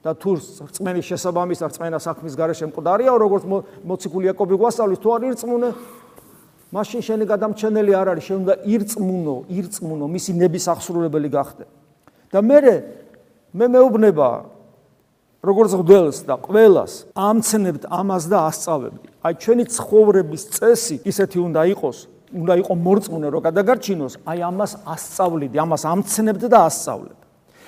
და 0.02 0.10
თუ 0.14 0.30
რწმენის 0.66 1.04
შესაბამის 1.04 1.58
არ 1.62 1.70
რწმენა 1.74 1.98
საქმის 2.00 2.34
გარეშე 2.38 2.64
მკვდარია, 2.70 3.12
როგორც 3.18 3.44
მოციქული 3.84 4.24
იაკობი 4.30 4.54
გვასწავლის, 4.56 4.98
თუ 4.98 5.08
არ 5.14 5.22
ირწმუნე 5.28 5.68
მაშინ 6.68 7.00
შენი 7.00 7.24
გადამრჩენელი 7.28 7.92
არ 7.96 8.08
არის, 8.12 8.24
შენ 8.28 8.38
უნდა 8.44 8.54
ირწმუნო, 8.68 9.36
ირწმუნო, 9.48 10.04
მისი 10.04 10.30
ნების 10.36 10.64
აღსრულებელი 10.68 11.28
გახდე. 11.32 11.64
და 12.28 12.40
მე 12.44 12.58
მე 13.54 13.66
მეუბნება 13.72 14.30
როგორც 15.44 15.72
ღვდელს 15.78 16.18
და 16.26 16.34
ყველას 16.42 16.92
ამცნებთ 17.14 17.86
ამას 17.88 18.24
და 18.26 18.38
ასწავლებთ. 18.50 19.02
აი 19.22 19.34
ჩვენი 19.42 19.64
ცხოვრების 19.70 20.42
წესი 20.56 20.96
ისეთი 21.06 21.38
უნდა 21.46 21.62
იყოს, 21.72 21.98
უნდა 22.34 22.54
იყოს 22.62 22.78
მორწმუნე 22.86 23.28
რომ 23.32 23.42
გადაგარჩინოს, 23.46 24.14
აი 24.26 24.38
ამას 24.50 24.72
ასწავლიდი, 24.82 25.56
ამას 25.62 25.82
ამცნებთ 25.94 26.42
და 26.50 26.58
ასწავლებ. 26.68 27.17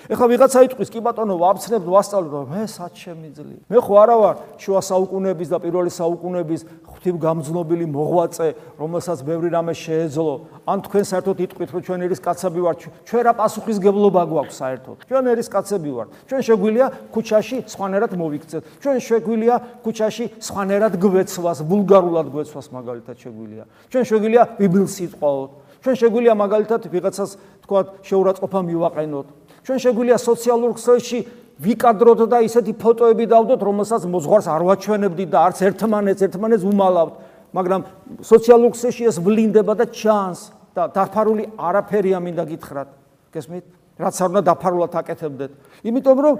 ეხლა 0.08 0.26
ვიღაცა 0.32 0.60
იტყვის, 0.70 0.88
კი 0.88 1.00
ბატონო, 1.04 1.34
ვაფცნებ, 1.36 1.84
ვასწავლებ, 1.84 2.48
მე 2.48 2.62
სად 2.70 2.92
შემიძლია? 2.96 3.60
მე 3.68 3.78
ხო 3.84 3.94
არა 4.00 4.16
ვარ 4.16 4.34
შუა 4.56 4.80
საუკუნეების 4.80 5.48
და 5.52 5.58
პირველი 5.60 5.90
საუკუნეების 5.92 6.62
ღვთივგამძლობილი 6.88 7.86
მოღვაწე, 7.90 8.48
რომელსაც 8.80 9.18
ბევრი 9.24 9.48
რამე 9.52 9.74
შეეძლო. 9.76 10.34
ან 10.64 10.78
თქვენ 10.84 11.04
საერთოდ 11.10 11.36
იტყვით, 11.44 11.70
რომ 11.74 11.80
ჩვენ 11.84 12.00
ერის 12.06 12.20
კაცები 12.20 12.60
ვართ, 12.60 12.78
ჩვენ 13.08 13.22
რა 13.24 13.32
პასუხისგებლობა 13.40 14.22
გვაქვს 14.30 14.56
საერთოდ? 14.60 14.96
ჩვენ 15.08 15.24
ერის 15.32 15.48
კაცები 15.48 15.90
ვართ. 15.96 16.08
ჩვენ 16.28 16.40
შეგვიძლია 16.48 16.86
ქუჩაში 17.12 17.56
სხვანაირად 17.68 18.12
მოვიქცეთ. 18.20 18.62
ჩვენ 18.80 18.96
შეგვიძლია 19.00 19.56
ქუჩაში 19.84 20.24
სხვანაირად 20.40 20.94
გვეცვას, 21.00 21.58
ბულგარულად 21.64 22.26
გვეცვას 22.30 22.66
მაგალითად 22.72 23.16
შეგვიძლია. 23.16 23.64
ჩვენ 23.90 24.04
შეგვიძლია 24.04 24.42
ბიბლს 24.60 24.94
იტყოთ. 25.08 25.50
ჩვენ 25.80 25.96
შეგვიძლია 25.96 26.34
მაგალითად 26.36 26.80
ვიღაცას 26.92 27.30
თქვა 27.64 27.80
შეურაცხყოფა 28.04 28.60
მივაყენოთ. 28.68 29.26
ჩვენ 29.64 29.79
შეგვიძლია 29.85 30.18
სოციალურ 30.18 30.73
ქსელში 30.77 31.18
ვიკადროთ 31.61 32.20
და 32.33 32.38
ისეთი 32.49 32.73
ფოტოები 32.81 33.25
დავდოთ, 33.29 33.61
რომელსაც 33.61 34.03
მოძღვარს 34.09 34.46
არ 34.49 34.62
ვაჩვენებდით 34.64 35.29
და 35.29 35.38
არც 35.44 35.59
ერთმანეთს 35.68 36.23
ერთმანეთს 36.27 36.64
უმალავთ, 36.64 37.14
მაგრამ 37.53 37.81
სოციალურ 38.25 38.70
ქსელში 38.73 39.03
ეს 39.12 39.16
ვლინდება 39.20 39.73
და 39.77 39.87
ჩანს 39.92 40.40
და 40.73 40.88
დაფარული 40.88 41.44
არაფერია 41.61 42.18
მინდა 42.23 42.44
გითხრათ. 42.49 42.88
გესმით? 43.35 43.64
რაც 44.01 44.14
არ 44.16 44.29
უნდა 44.33 44.42
დაფარულად 44.49 44.92
აკეთებდეთ. 44.96 45.51
იმიტომ 45.85 46.18
რომ 46.25 46.35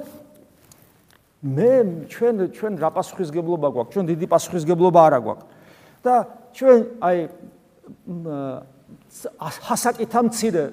მე 1.41 1.73
ჩვენ 2.09 2.35
ჩვენ 2.57 2.73
რა 2.81 2.91
პასუხისგებლობა 2.97 3.69
გვაქვს? 3.75 3.93
ჩვენ 3.93 4.05
დიდი 4.09 4.27
პასუხისგებლობა 4.33 5.01
არა 5.09 5.19
გვაქვს. 5.21 5.47
და 6.05 6.15
ჩვენ 6.57 6.79
აი 7.05 7.17
ასაკითა 9.11 10.21
მცირე 10.31 10.65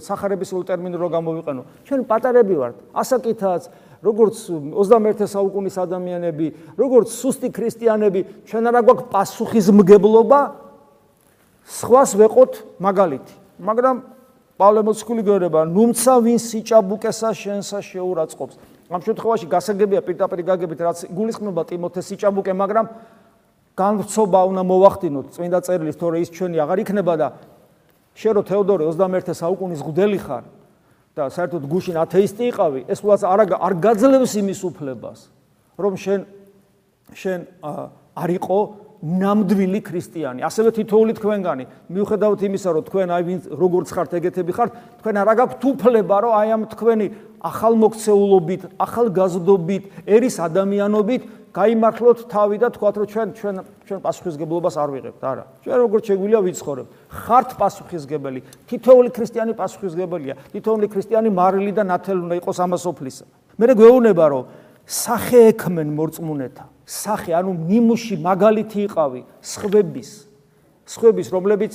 სახარებისული 0.00 0.64
ტერმინი 0.64 0.96
რო 0.96 1.08
გამოვიყენო. 1.12 1.62
ჩვენ 1.84 2.00
პატარები 2.08 2.54
ვართ. 2.56 2.76
ასაკითაც 2.96 3.68
როგორც 4.00 4.36
21 4.72 5.28
საუკუნის 5.28 5.76
ადამიანები, 5.84 6.46
როგორც 6.80 7.08
სუსტი 7.12 7.48
ქრისტიანები, 7.52 8.20
ჩვენ 8.48 8.64
არა 8.72 8.80
გვაქვს 8.88 9.08
პასუხისმგებლობა 9.12 10.40
სხვას 11.64 12.10
ვეყოთ 12.16 12.52
მაგალითი. 12.80 13.34
მაგრამ 13.60 13.96
პავლე 14.56 14.80
მოციქული 14.88 15.22
გვერდება, 15.24 15.60
ნუმცა 15.68 16.12
ვინ 16.24 16.38
სიჭაბუკესა 16.40 17.28
შენსა 17.36 17.78
შეურაცხყოფს. 17.84 18.56
ამ 18.88 19.00
შემთხვევაში 19.00 19.46
გასაგებია 19.48 20.00
პირდაპირ 20.04 20.40
გაგებით 20.44 20.80
რაც 20.80 20.98
გულისხმობა 21.12 21.62
ტიმოთეს 21.68 22.04
სიჭაბუკე, 22.12 22.52
მაგრამ 22.52 22.86
განცობა 23.74 24.40
უნდა 24.54 24.62
მოვახდინოთ 24.62 25.26
წმინდა 25.34 25.58
წერილის 25.66 25.96
თორე 25.98 26.22
ის 26.22 26.30
ჩვენი 26.30 26.56
აღარ 26.62 26.78
იქნება 26.84 27.14
და 27.18 27.26
შენ 28.14 28.32
რო 28.38 28.42
თეოდორე 28.46 28.82
21 28.90 29.34
საუკუნის 29.34 29.80
ღდელი 29.82 30.20
ხარ 30.22 30.44
და 31.14 31.28
საერთოდ 31.30 31.66
გუშინ 31.70 31.96
ათეისტი 32.02 32.50
იყავი, 32.50 32.80
ეს 32.90 33.02
უაც 33.02 33.22
არ 33.22 33.40
არ 33.54 33.74
გაძლევს 33.78 34.32
იმის 34.38 34.60
უფლებას, 34.66 35.18
რომ 35.78 35.94
შენ 35.94 36.20
შენ 37.14 37.40
არისო 38.14 38.58
ნამდვილი 39.04 39.80
ქრისტიანი. 39.84 40.40
ასევე 40.48 40.70
თითოეული 40.80 41.12
თქვენგანი, 41.20 41.64
მიუხედავად 41.92 42.40
იმისა, 42.40 42.68
რომ 42.72 42.84
თქვენ 42.88 43.08
აი 43.12 43.22
ვინ 43.28 43.38
როგორც 43.52 43.88
ხართ 43.92 44.10
ეგეთები 44.16 44.52
ხართ, 44.56 44.70
თქვენ 45.04 45.14
არ 45.20 45.28
აგაქვთ 45.34 45.62
უფლება, 45.70 46.16
რომ 46.24 46.32
აი 46.40 46.48
ამ 46.56 46.62
თქვენი 46.72 47.06
ახალმოქცეულობით, 47.44 48.62
ახალგაზრდობით, 48.80 49.82
ერის 50.08 50.36
ადამიანობით 50.40 51.22
გაიმართლოთ 51.54 52.18
თავი 52.26 52.56
და 52.58 52.68
თქვათ 52.74 52.94
რომ 52.98 53.06
ჩვენ 53.14 53.28
ჩვენ 53.38 53.54
ჩვენ 53.86 54.00
პასუხისგებლობას 54.02 54.74
არ 54.74 54.88
ვიღებთ, 54.90 55.22
არა. 55.22 55.44
ჩვენ 55.62 55.76
როგორც 55.86 56.04
შეგვიძლია 56.10 56.40
ვიცხოვრებთ. 56.50 56.90
ხართ 57.14 57.48
პასუხისგებელი. 57.60 58.40
თითოეული 58.66 59.08
ქრისტიანი 59.14 59.52
პასუხისგებელია. 59.54 60.34
თითოეული 60.50 60.86
ქრისტიანი 60.90 61.30
მარილი 61.30 61.72
და 61.78 61.82
ნათელი 61.86 62.20
უნდა 62.26 62.34
იყოს 62.42 62.58
ამას 62.58 62.84
ოფლისა. 62.90 63.24
მე 63.54 63.64
გვეუბნება 63.70 64.24
რომ 64.34 64.44
სახე 64.82 65.38
ექმენ 65.54 65.88
მორწმუნეთა. 65.94 66.64
სახე, 66.84 67.30
ანუ 67.38 67.50
ნიმუში 67.70 68.18
მაგალითი 68.18 68.78
იყავი 68.90 69.20
სხვების. 69.40 70.10
სხვების, 70.84 71.28
რომლებიც 71.32 71.72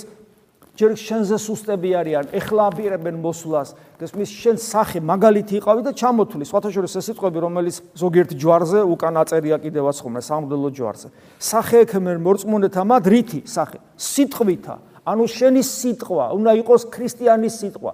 ჯერ 0.79 0.95
შენზე 0.95 1.35
სუსტები 1.43 1.89
არიან, 1.99 2.29
ეხლა 2.39 2.71
აპირებენ 2.71 3.19
მოსვლას, 3.19 3.73
გესმის 3.99 4.31
შენ 4.31 4.55
სახე 4.63 4.99
მაგალითი 5.03 5.59
იყავი 5.59 5.81
და 5.83 5.91
ჩამოთვლი. 5.91 6.47
სხვათა 6.47 6.69
შორის 6.71 6.93
ეს 6.95 7.05
სიტყვები, 7.11 7.39
რომელიც 7.43 7.75
ზოგიერთ 7.99 8.31
ჯვარზე 8.39 8.79
უკან 8.87 9.15
აწერია 9.19 9.59
კიდევაც 9.59 9.97
ხოლმე 9.99 10.21
სამღვდელო 10.23 10.69
ჯვარზე. 10.71 11.07
სახე 11.35 11.83
ექმენ 11.83 12.23
მორწმუნეთა 12.23 12.83
მათ 12.87 13.03
რითი 13.11 13.39
სახე? 13.43 13.83
სიტყვითა. 13.99 14.75
ანუ 15.03 15.23
შენი 15.25 15.61
სიტყვა 15.65 16.25
უნდა 16.37 16.51
იყოს 16.63 16.81
ქრისტიანის 16.93 17.53
სიტყვა. 17.59 17.91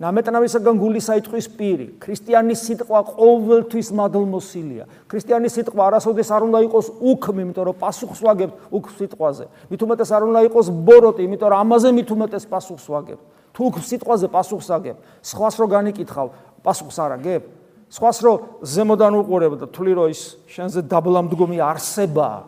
ნამეტნავისაგან 0.00 0.78
გული 0.80 1.00
საიტყვის 1.04 1.46
პირი. 1.60 1.86
ქრისტიანის 2.00 2.60
სიტყვა 2.64 3.00
ყოველთვის 3.20 3.88
მადლმოსილია. 4.00 4.84
ქრისტიანის 5.04 5.52
სიტყვა 5.60 5.82
არასოდეს 5.92 6.28
არ 6.32 6.42
უნდა 6.48 6.58
იყოს 6.64 6.86
უქმი, 7.04 7.40
იმიტომ 7.44 7.64
რომ 7.68 7.76
პასუხს 7.76 8.20
ვაგებთ 8.24 8.54
უქ 8.72 8.84
სიტყვაზე. 8.96 9.44
მით 9.68 9.80
უმეტეს 9.84 10.10
არ 10.16 10.22
უნდა 10.24 10.40
იყოს 10.48 10.66
ბოროტი, 10.88 11.20
იმიტომ 11.28 11.48
რომ 11.52 11.58
ამაზე 11.60 11.88
მით 11.92 12.08
უმეტეს 12.16 12.44
პასუხს 12.48 12.86
ვაგებთ. 12.88 13.22
თუ 13.52 13.60
უქ 13.68 13.76
სიტყვაზე 13.84 14.26
პასუხს 14.32 14.68
აგებ, 14.72 14.96
სხვას 15.20 15.54
რო 15.60 15.66
განიკითხავ, 15.68 16.26
პასუხს 16.64 16.96
არ 16.96 17.10
აგებ. 17.20 17.42
სხვას 17.90 18.18
რო 18.24 18.32
ზემოდან 18.62 19.12
უყურებ 19.20 19.52
და 19.60 19.66
თვლი 19.68 19.92
რომ 19.98 20.08
ის 20.14 20.20
შენზე 20.48 20.80
დაბლამდგომი 20.86 21.58
არსებაა. 21.60 22.40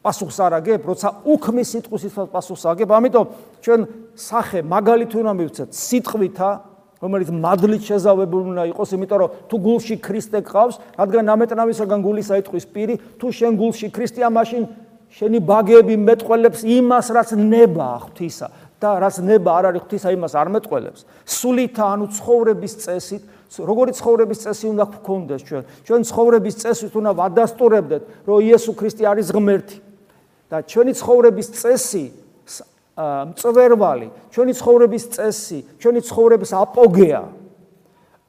პასუხს 0.00 0.38
არ 0.40 0.52
აგებ, 0.64 0.80
როცა 0.88 1.08
უქმი 1.28 1.60
სიტყვისითაც 1.60 2.28
პასუხს 2.32 2.64
აგებ, 2.72 2.88
ამიტომ 2.88 3.26
ჩვენ 3.60 3.80
სახე 4.16 4.64
მაგალითი 4.64 5.16
უნდა 5.20 5.32
მივცეთ 5.36 5.70
სიტყვითა 5.76 6.69
რომელიც 7.00 7.30
მადლით 7.32 7.82
შეზავებული 7.88 8.52
უნდა 8.52 8.64
იყოს, 8.76 8.88
იმიტომ 8.96 9.18
რომ 9.20 9.30
თუ 9.48 9.56
გულში 9.64 9.96
ქრისტე 10.04 10.38
გყავს, 10.44 10.76
რადგან 11.00 11.24
ნამეტნავისაგან 11.32 12.00
გული 12.04 12.22
საიტყვის 12.28 12.66
პირი, 12.70 12.94
თუ 13.16 13.26
შენ 13.32 13.52
გულში 13.56 13.88
ქრისტეა, 13.88 14.28
მაშინ 14.28 14.62
შენი 15.10 15.38
ბაგეები 15.40 15.96
მეტყველებს 15.96 16.60
იმას, 16.60 17.06
რაც 17.16 17.28
ნება 17.40 17.88
ღვთისა 18.04 18.48
და 18.80 18.88
რაც 18.96 19.16
ნება 19.20 19.50
არ 19.60 19.64
არის 19.70 19.82
ღვთისა, 19.84 20.08
იმას 20.16 20.32
არ 20.40 20.48
მეტყველებს. 20.56 21.00
სულითა, 21.28 21.84
ანუ 21.84 22.06
ცხოვრების 22.16 22.74
წესით, 22.80 23.22
როგორი 23.60 23.92
ცხოვრების 23.92 24.38
წესი 24.40 24.66
უნდა 24.72 24.84
გქონდეს 24.88 25.42
ჩვენ? 25.44 25.62
ჩვენ 25.84 26.00
ცხოვრების 26.08 26.54
წესით 26.64 26.92
უნდა 26.96 27.10
ვადასტურებდეთ, 27.12 28.02
რომ 28.24 28.36
იესო 28.40 28.72
ქრისტე 28.72 29.04
არის 29.04 29.28
ღმერთი. 29.36 29.76
და 30.50 30.66
ჩვენი 30.66 30.92
ცხოვრების 30.98 31.48
წესი 31.54 32.04
მწვერვალი, 33.00 34.08
ჩვენი 34.34 34.52
ცხოვრების 34.60 35.04
წესი, 35.16 35.58
ჩვენი 35.80 36.00
ცხოვრების 36.04 36.50
აპოგეა 36.52 37.22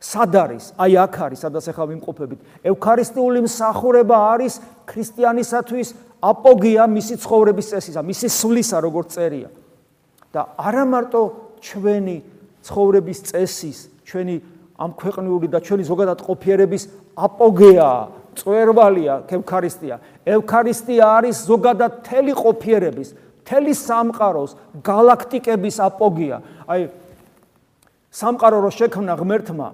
სად 0.02 0.34
არის? 0.34 0.66
აი 0.82 0.94
აქ 0.98 1.16
არის, 1.30 1.40
სადაც 1.46 1.66
ახლა 1.70 1.86
ვიმყოფებით. 1.94 2.40
ევქარისტიული 2.66 3.40
მსახურება 3.46 4.18
არის 4.34 4.54
ქრისტიანისათვის 4.90 5.88
აპოგეა 6.26 6.84
მისი 6.90 7.16
ცხოვრების 7.22 7.68
წესისა, 7.70 8.02
მისი 8.02 8.28
სვლისა, 8.34 8.78
როგორც 8.82 9.08
წერია. 9.14 9.50
და 10.32 10.48
არა 10.58 10.84
მარტო 10.88 11.22
ჩვენი 11.60 12.18
ცხოვრების 12.64 13.20
წესის, 13.30 13.78
ჩვენი 14.08 14.36
ამ 14.80 14.92
ქვეყნიური 14.96 15.48
და 15.52 15.60
ჩვენი 15.60 15.84
ზოგადად 15.86 16.20
ყოფიერების 16.24 16.84
აპოგეა, 17.20 17.92
წვერვალია 18.40 19.16
ევქარისტია. 19.28 19.96
ევქარისტია 20.26 21.04
არის 21.20 21.36
ზოგადად 21.46 21.92
თელი 22.08 22.34
ყოფიერების 22.34 23.10
მთელი 23.52 23.74
სამყაროს 23.76 24.56
galaktikების 24.80 25.78
აპოგია. 25.84 26.40
აი 26.72 26.88
სამყარო 28.16 28.58
რო 28.64 28.72
შექმნა 28.72 29.14
ღმერთმა 29.20 29.68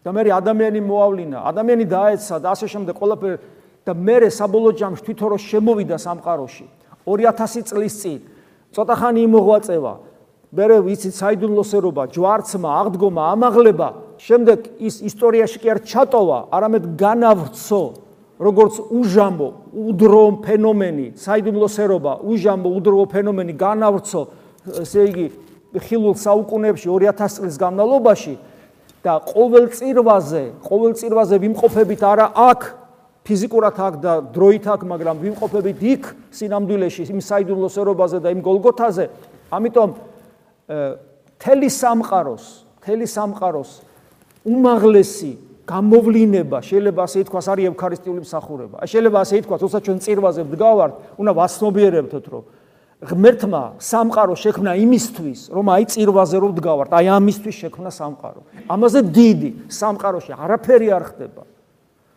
და 0.00 0.10
მე 0.16 0.22
ადამიანი 0.32 0.80
მოავლინა, 0.80 1.38
ადამიანი 1.44 1.84
დაეცა 1.92 2.40
და 2.40 2.56
ასე 2.56 2.66
შემდეგ 2.72 2.96
ყველაფერი 2.96 3.36
და 3.84 3.92
მე 3.92 4.16
საბოლოო 4.32 4.72
ჯამში 4.80 5.04
თვითონ 5.04 5.28
რო 5.28 5.38
შემოვიდა 5.44 5.96
სამყაროში 6.00 6.66
2000 7.04 7.68
წლის 7.68 7.94
წინ 8.00 8.18
ცოტა 8.72 8.94
ხანი 8.96 9.20
იმოღვაწევა. 9.28 9.94
მე 10.52 10.64
ვიცით 10.84 11.14
საიდუმლოსერობა, 11.16 12.02
ჯვარცმა, 12.12 12.70
აღდგომა, 12.80 13.22
ამაღლება, 13.32 13.88
შემდეგ 14.20 14.58
ის 14.84 15.00
ისტორიაში 15.00 15.56
კი 15.64 15.68
არ 15.72 15.78
ჩატოვა, 15.80 16.38
არამედ 16.52 16.84
განავრცო 17.00 17.82
როგორც 18.42 18.74
უჟამო, 18.90 19.48
უდრო 19.70 20.24
ფენომენი, 20.42 21.06
საიდუმლოსერობა, 21.14 22.12
უჟამო, 22.26 22.68
უდრო 22.78 23.04
ფენომენი 23.12 23.54
განავრცო, 23.54 24.22
ესე 24.82 25.02
იგი, 25.10 25.26
ხილულ 25.78 26.14
საუკუნეებში 26.18 26.88
2000 26.90 27.38
წლის 27.38 27.56
განმავლობაში 27.62 28.34
და 29.02 29.14
ყოველ 29.24 29.70
წირვაზე, 29.72 30.42
ყოველ 30.66 30.92
წირვაზე 30.98 31.36
ვიმყოფებით 31.42 32.02
არა 32.02 32.26
აქ 32.36 32.60
ფიზიკურად 33.22 33.76
აქ 33.78 33.94
და 34.02 34.12
დროით 34.34 34.66
აქ, 34.66 34.80
მაგრამ 34.90 35.16
ვიმყოფებით 35.22 35.78
იქ 35.94 36.02
სინამდვილეში, 36.34 37.02
იმ 37.14 37.20
საიდუმლოსერობაზე 37.22 38.18
და 38.18 38.28
იმ 38.34 38.40
გოლგოთაზე. 38.42 39.04
ამიტომ 39.54 39.90
თელი 41.38 41.68
სამყაროს, 41.70 42.44
თელი 42.82 43.06
სამყაროს 43.06 43.70
უმაღლესი 44.42 45.32
გამოვლინება 45.66 46.58
შეიძლება 46.58 47.00
ასე 47.06 47.18
ითქვას 47.22 47.46
არის 47.52 47.64
ევქარისტიული 47.70 48.20
მსახურება. 48.26 48.76
აი 48.82 48.88
შეიძლება 48.92 49.18
ასე 49.22 49.34
ითქვას, 49.42 49.58
თორსა 49.62 49.80
ჩვენ 49.86 49.98
წირვაზე 50.02 50.42
ვდგავართ, 50.50 50.92
უნდა 51.22 51.32
ვასნობიერებთოთ, 51.38 52.26
რომ 52.32 52.44
ღმერთმა 53.02 53.62
სამყარო 53.78 54.34
შექმნა 54.42 54.72
იმისთვის, 54.78 55.40
რომ 55.54 55.66
აი 55.74 55.84
წირვაზე 55.90 56.36
რომ 56.42 56.52
დგავართ, 56.58 56.90
აი 56.98 57.06
ამისთვის 57.18 57.56
შექმნა 57.62 57.90
სამყარო. 57.90 58.40
ამაზე 58.70 59.00
დიდი 59.10 59.50
სამყაროში 59.70 60.32
არაფერი 60.38 60.88
არ 60.90 61.04
ხდება. 61.10 61.42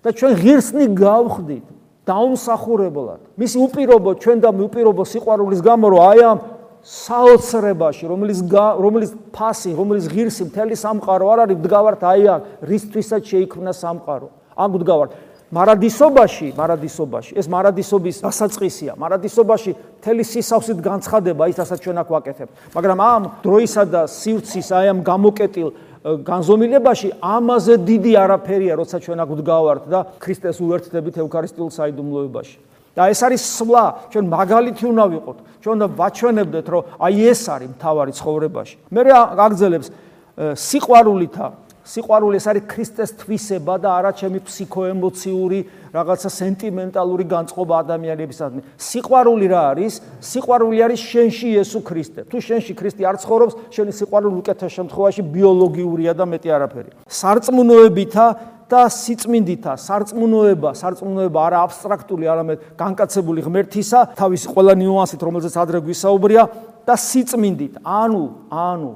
და 0.05 0.13
ჩვენ 0.13 0.33
ღირსნი 0.37 0.85
გავხდით 0.93 1.65
დაუმსახურებლად. 2.05 3.21
მისი 3.41 3.57
უპირობო 3.65 4.11
ჩვენ 4.21 4.37
და 4.45 4.49
უპირობო 4.53 5.03
სიყვარულის 5.09 5.61
გამო 5.65 5.85
რომ 5.89 6.01
აი 6.05 6.19
ამ 6.29 6.37
საოცრებაში, 6.85 8.05
რომელიც 8.05 8.39
რომელიც 8.53 9.11
ფასი, 9.33 9.73
რომელიც 9.73 10.05
ღირსი 10.05 10.43
მთელი 10.53 10.75
სამყარო 10.77 11.25
არ 11.33 11.39
არის, 11.49 11.57
დგავართ 11.65 12.01
აი 12.05 12.21
ამ 12.29 12.41
რისთვისაც 12.61 13.21
შეიქმნა 13.25 13.71
სამყარო. 13.73 14.27
ამ 14.53 14.69
დგავართ 14.85 15.11
მარადისობაში, 15.55 16.47
მარადისობაში, 16.57 17.31
ეს 17.37 17.47
მარადისობის 17.49 18.17
დასაწყისია. 18.25 18.93
მარადისობაში 18.97 19.71
მთელი 20.01 20.23
სისავსით 20.25 20.79
განცხადება 20.81 21.43
ის, 21.49 21.57
რასაც 21.61 21.79
ჩვენ 21.85 21.97
აქ 22.01 22.09
ვაკეთებთ. 22.13 22.53
მაგრამ 22.75 22.99
ამ 23.01 23.23
დროისა 23.45 23.83
და 23.89 24.01
სივრცის 24.09 24.67
აი 24.73 24.85
ამ 24.93 24.99
გამოკეტილ 25.05 25.69
განზომილებაში 26.05 27.09
ამაზე 27.17 27.73
დიდი 27.81 28.13
არაფერია, 28.13 28.73
როცა 28.77 28.97
ჩვენ 29.05 29.19
აქ 29.25 29.29
ვდგავართ 29.33 29.83
და 29.89 29.99
ქრისტეს 30.21 30.57
უერთდებით 30.61 31.15
ევქარისტიულ 31.17 31.69
საიდუმლოებაში. 31.73 32.74
და 32.95 33.01
ეს 33.11 33.19
არის 33.27 33.41
სვლა, 33.59 33.85
ჩვენ 34.11 34.25
მაგალითი 34.31 34.83
უნდა 34.87 35.05
ვიყოთ. 35.13 35.37
ჩვენ 35.61 35.73
უნდა 35.75 35.87
ვაჩვენებდეთ, 35.99 36.65
რომ 36.71 36.81
აი 37.05 37.15
ეს 37.31 37.41
არის 37.51 37.69
მთავარი 37.75 38.11
ცხოვრებაში. 38.15 38.75
მე 38.95 39.01
აგძელებს 39.45 39.87
სიყვარულითა 40.35 41.47
სიყვარული 41.85 42.39
ეს 42.41 42.47
არის 42.49 42.63
ქრისტეს 42.65 43.11
თვისება 43.21 43.77
და 43.77 43.89
არა 43.93 44.11
ჩემი 44.17 44.39
ფსიქოემოციური 44.41 45.59
რაღაცა 45.93 46.29
სენტიმენტალური 46.33 47.25
განწყობა 47.29 47.73
ადამიანებისადმი. 47.85 48.61
სიყვარული 48.73 49.45
რა 49.53 49.61
არის? 49.69 49.93
სიყვარული 50.17 50.77
არის 50.81 50.99
შენში 51.05 51.47
იესო 51.53 51.79
ქრისტე. 51.85 52.21
თუ 52.25 52.37
შენში 52.41 52.73
ქრისტე 52.73 53.01
არ 53.05 53.15
ცხოვრობს, 53.21 53.53
შენი 53.69 53.91
სიყვარული 54.01 54.35
უკეთეს 54.41 54.71
შემთხვევაში 54.81 55.21
ბიოლოგიურია 55.29 56.13
და 56.17 56.25
მეტი 56.25 56.49
არაფერი. 56.57 56.91
სარწმუნოებითა 57.05 58.25
და 58.69 58.81
სიწმინდითა, 58.89 59.73
სარწმუნოება, 59.77 60.73
სარწმუნოება 60.73 61.39
არა 61.47 61.59
აბსტრაქტული, 61.69 62.25
არამედ 62.25 62.59
განკაცებული 62.79 63.45
ღმერთისა, 63.45 63.99
თავისი 64.17 64.47
ყველა 64.49 64.73
ნიუანსით, 64.81 65.21
რომელზეც 65.21 65.55
ადრე 65.61 65.81
გვისაუბრია 65.85 66.43
და 66.85 66.93
სიწმინდით. 66.97 67.73
ანუ, 67.85 68.23
ანუ 68.49 68.91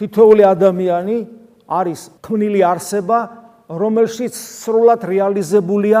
თითოეული 0.00 0.42
ადამიანი 0.48 1.16
არის 1.68 2.00
ქმნილი 2.24 2.60
არსება, 2.64 3.18
რომელშიც 3.68 4.34
სრულად 4.36 5.00
რეალიზებულია 5.08 6.00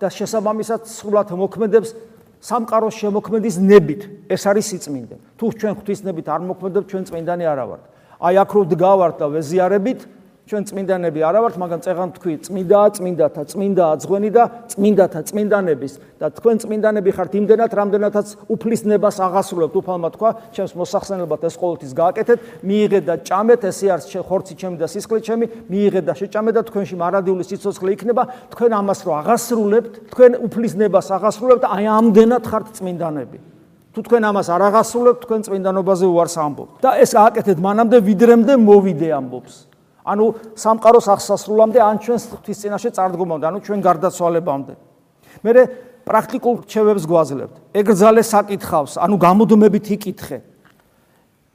და 0.00 0.08
შესაბამისად 0.10 0.86
სრულად 0.86 1.30
მოქმედებს 1.34 1.90
სამყაროს 2.42 2.94
შემოქმედის 2.98 3.56
ნებით. 3.62 4.00
ეს 4.26 4.42
არის 4.50 4.66
სიწმინდე. 4.70 5.16
თუ 5.38 5.44
ჩვენ 5.58 5.72
ღვთისნებით 5.78 6.26
არ 6.26 6.40
მოქმედებთ, 6.50 6.86
ჩვენ 6.90 7.04
წმინდანი 7.06 7.44
არა 7.46 7.64
ვართ. 7.70 7.82
აი 8.18 8.34
აქ 8.42 8.50
რო 8.54 8.62
დგავართ 8.74 9.14
და 9.18 9.26
ვეზიარებით, 9.30 10.00
ჩვენ 10.42 10.64
წმინდანები 10.66 11.22
არა 11.22 11.38
ვართ, 11.38 11.54
მაგრამ 11.62 11.80
წეღან 11.86 12.10
თქვი, 12.18 12.32
წმინდაა 12.42 12.88
წმინდათა, 12.98 13.42
წმინდაა 13.46 13.94
ძღვენი 14.02 14.30
და 14.34 14.44
წმინდათა 14.74 15.20
წმინდანების 15.30 15.92
და 16.18 16.26
თქვენ 16.34 16.56
წმინდანები 16.66 17.10
ხართ 17.14 17.32
იმდენად, 17.38 17.70
რამდენადაც 17.78 18.28
უფლისნებას 18.50 19.16
აღასრულებთ, 19.22 19.74
უფალმა 19.78 20.08
თქვა, 20.18 20.30
ჩემს 20.50 20.74
მოსახსენებლად 20.82 21.46
ეს 21.46 21.54
ყოველთვის 21.62 21.92
გააკეთეთ, 21.94 22.38
მიიღეთ 22.66 23.04
და 23.06 23.14
ჭამეთ, 23.22 23.60
ესე 23.70 23.86
არის 23.94 24.06
ხორცი 24.26 24.54
ჩემი 24.58 24.76
და 24.82 24.86
სისხლი 24.90 25.20
ჩემი, 25.22 25.46
მიიღეთ 25.70 26.04
და 26.10 26.14
შეჭამეთ 26.18 26.54
და 26.58 26.62
თქვენში 26.66 26.94
მარადიული 26.98 27.42
სიცოცხლე 27.46 27.90
იქნება, 28.02 28.22
თქვენ 28.50 28.70
ამას 28.82 29.00
რო 29.06 29.12
აღასრულებთ, 29.22 29.92
თქვენ 30.10 30.32
უფლისნებას 30.42 31.06
აღასრულებთ, 31.22 31.64
აი 31.70 31.84
ამდენად 31.86 32.44
ხართ 32.50 32.66
წმინდანები. 32.82 33.38
თუ 33.92 34.00
თქვენ 34.08 34.22
ამას 34.26 34.48
არ 34.48 34.62
აღასრულებთ, 34.72 35.20
თქვენ 35.22 35.40
წმინდანობაზე 35.46 36.06
უარს 36.08 36.36
ამბობთ. 36.40 36.72
და 36.82 36.90
ეს 36.98 37.10
გააკეთეთ 37.12 37.58
მანამდე, 37.60 37.96
ვიდრემდე 38.08 38.52
მოვიდე 38.56 39.08
ამბობს. 39.20 39.71
ანუ 40.02 40.26
სამყაროს 40.58 41.06
აღსასრულამდე 41.14 41.78
ან 41.78 41.96
ჩვენ 42.02 42.18
ღვთის 42.32 42.58
წინაშე 42.62 42.90
წარდგომამდე, 42.96 43.44
ანუ 43.46 43.58
ჩვენ 43.62 43.80
გარდაცვალებამდე. 43.86 44.74
მე 45.42 45.52
პრაქტიკულ 46.02 46.54
რჩევებს 46.66 47.04
გვაძლევთ. 47.06 47.54
ეგრძალე 47.78 48.22
საკითხავს, 48.26 48.98
ანუ 48.98 49.16
გამოდმებით 49.22 49.86
იკითხე. 49.96 50.38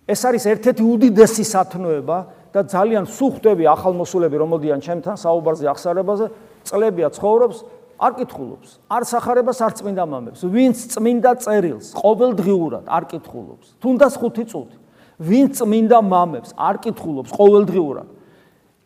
ეს 0.07 0.21
არის 0.23 0.43
ერთ-ერთი 0.47 0.83
უდიდესი 0.87 1.43
სათნოება 1.43 2.17
და 2.55 2.63
ძალიან 2.63 3.03
სუხტები 3.11 3.67
ახალმოსულები 3.67 4.35
რომოდიან 4.39 4.79
ჩემთან 4.79 5.15
საუბარზე 5.19 5.67
ახსარებაზე, 5.67 6.25
წლებია 6.63 7.11
ცხოვრობს, 7.11 7.57
არ 7.99 8.11
კითხულობს, 8.23 8.69
არ 8.87 9.03
სახარებას 9.03 9.59
არ 9.67 9.73
წმინდა 9.83 10.03
მამებს, 10.07 10.41
ვინც 10.47 10.77
წმინდა 10.95 11.31
წერილს 11.43 11.91
ყოველდღიურად 11.91 12.85
არ 12.87 13.03
კითხულობს, 13.11 13.67
თუნდაც 13.83 14.13
ხუთი 14.15 14.43
წუთი. 14.47 14.77
ვინც 15.19 15.51
წმინდა 15.59 15.99
მამებს 16.07 16.49
არ 16.55 16.75
კითხულობს 16.87 17.31
ყოველდღიურად, 17.35 18.07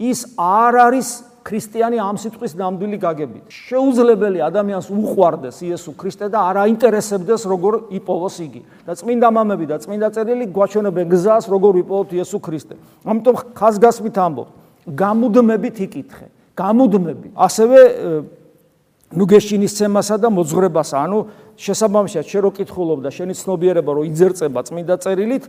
ის 0.02 0.20
არ 0.42 0.74
არის 0.90 1.10
ქრისტიანი 1.42 1.98
ამ 2.02 2.18
სიტყვის 2.22 2.54
ნამდვილი 2.58 2.98
გაგებით. 3.02 3.46
შეუძლებელი 3.50 4.40
ადამიანს 4.46 4.88
უყვარდეს 4.94 5.58
იესო 5.66 5.92
ქრისტე 5.98 6.30
და 6.30 6.40
არ 6.50 6.58
აინტერესებდეს 6.66 7.42
როგორ 7.50 7.74
იპოვოს 7.98 8.36
იგი. 8.46 8.62
და 8.86 8.94
წმინდა 8.98 9.30
მამები 9.30 9.66
და 9.70 9.78
წმინდა 9.82 10.08
წერილი 10.14 10.46
გვაჩვენებენ 10.54 11.06
გზას 11.10 11.46
როგორ 11.50 11.74
იპოვოთ 11.82 12.10
იესო 12.14 12.38
ქრისტე. 12.46 12.76
ამიტომ 13.06 13.36
ხაზგასმით 13.58 14.18
ამბობ, 14.22 14.50
გამუდმებით 14.86 15.78
იკითხე. 15.86 16.26
გამუდმები. 16.58 17.28
ასევე 17.34 17.80
ნუგეშინის 19.12 19.74
ცემასა 19.76 20.16
და 20.24 20.30
მოძღრებას, 20.32 20.92
ანუ 20.96 21.20
შესაბამისად 21.60 22.26
შენ 22.32 22.42
რო 22.48 22.52
კითხულობ 22.56 23.00
და 23.04 23.10
შენი 23.12 23.34
ცნობიერება 23.36 23.92
რო 23.92 24.04
იძერწება 24.08 24.60
წმინდა 24.64 24.96
წერილით, 25.04 25.44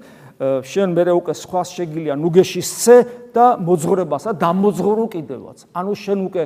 შენ 0.66 0.88
მე 0.98 1.03
უკვე 1.14 1.35
სხვა 1.38 1.62
შეგილია 1.62 2.14
ნუგეშის 2.18 2.68
ცე 2.83 2.96
და 3.31 3.46
მოძღრებასა 3.62 4.31
და 4.35 4.51
მოძღრულ 4.51 5.09
კიდევაც. 5.14 5.59
ანუ 5.70 5.92
შენ 5.94 6.18
უკვე 6.27 6.42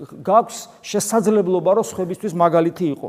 გაქვს 0.00 0.58
შესაძლებლობა 0.80 1.70
რომ 1.76 1.84
სხვებისთვის 1.84 2.32
მაგალითი 2.32 2.86
იყო. 2.96 3.08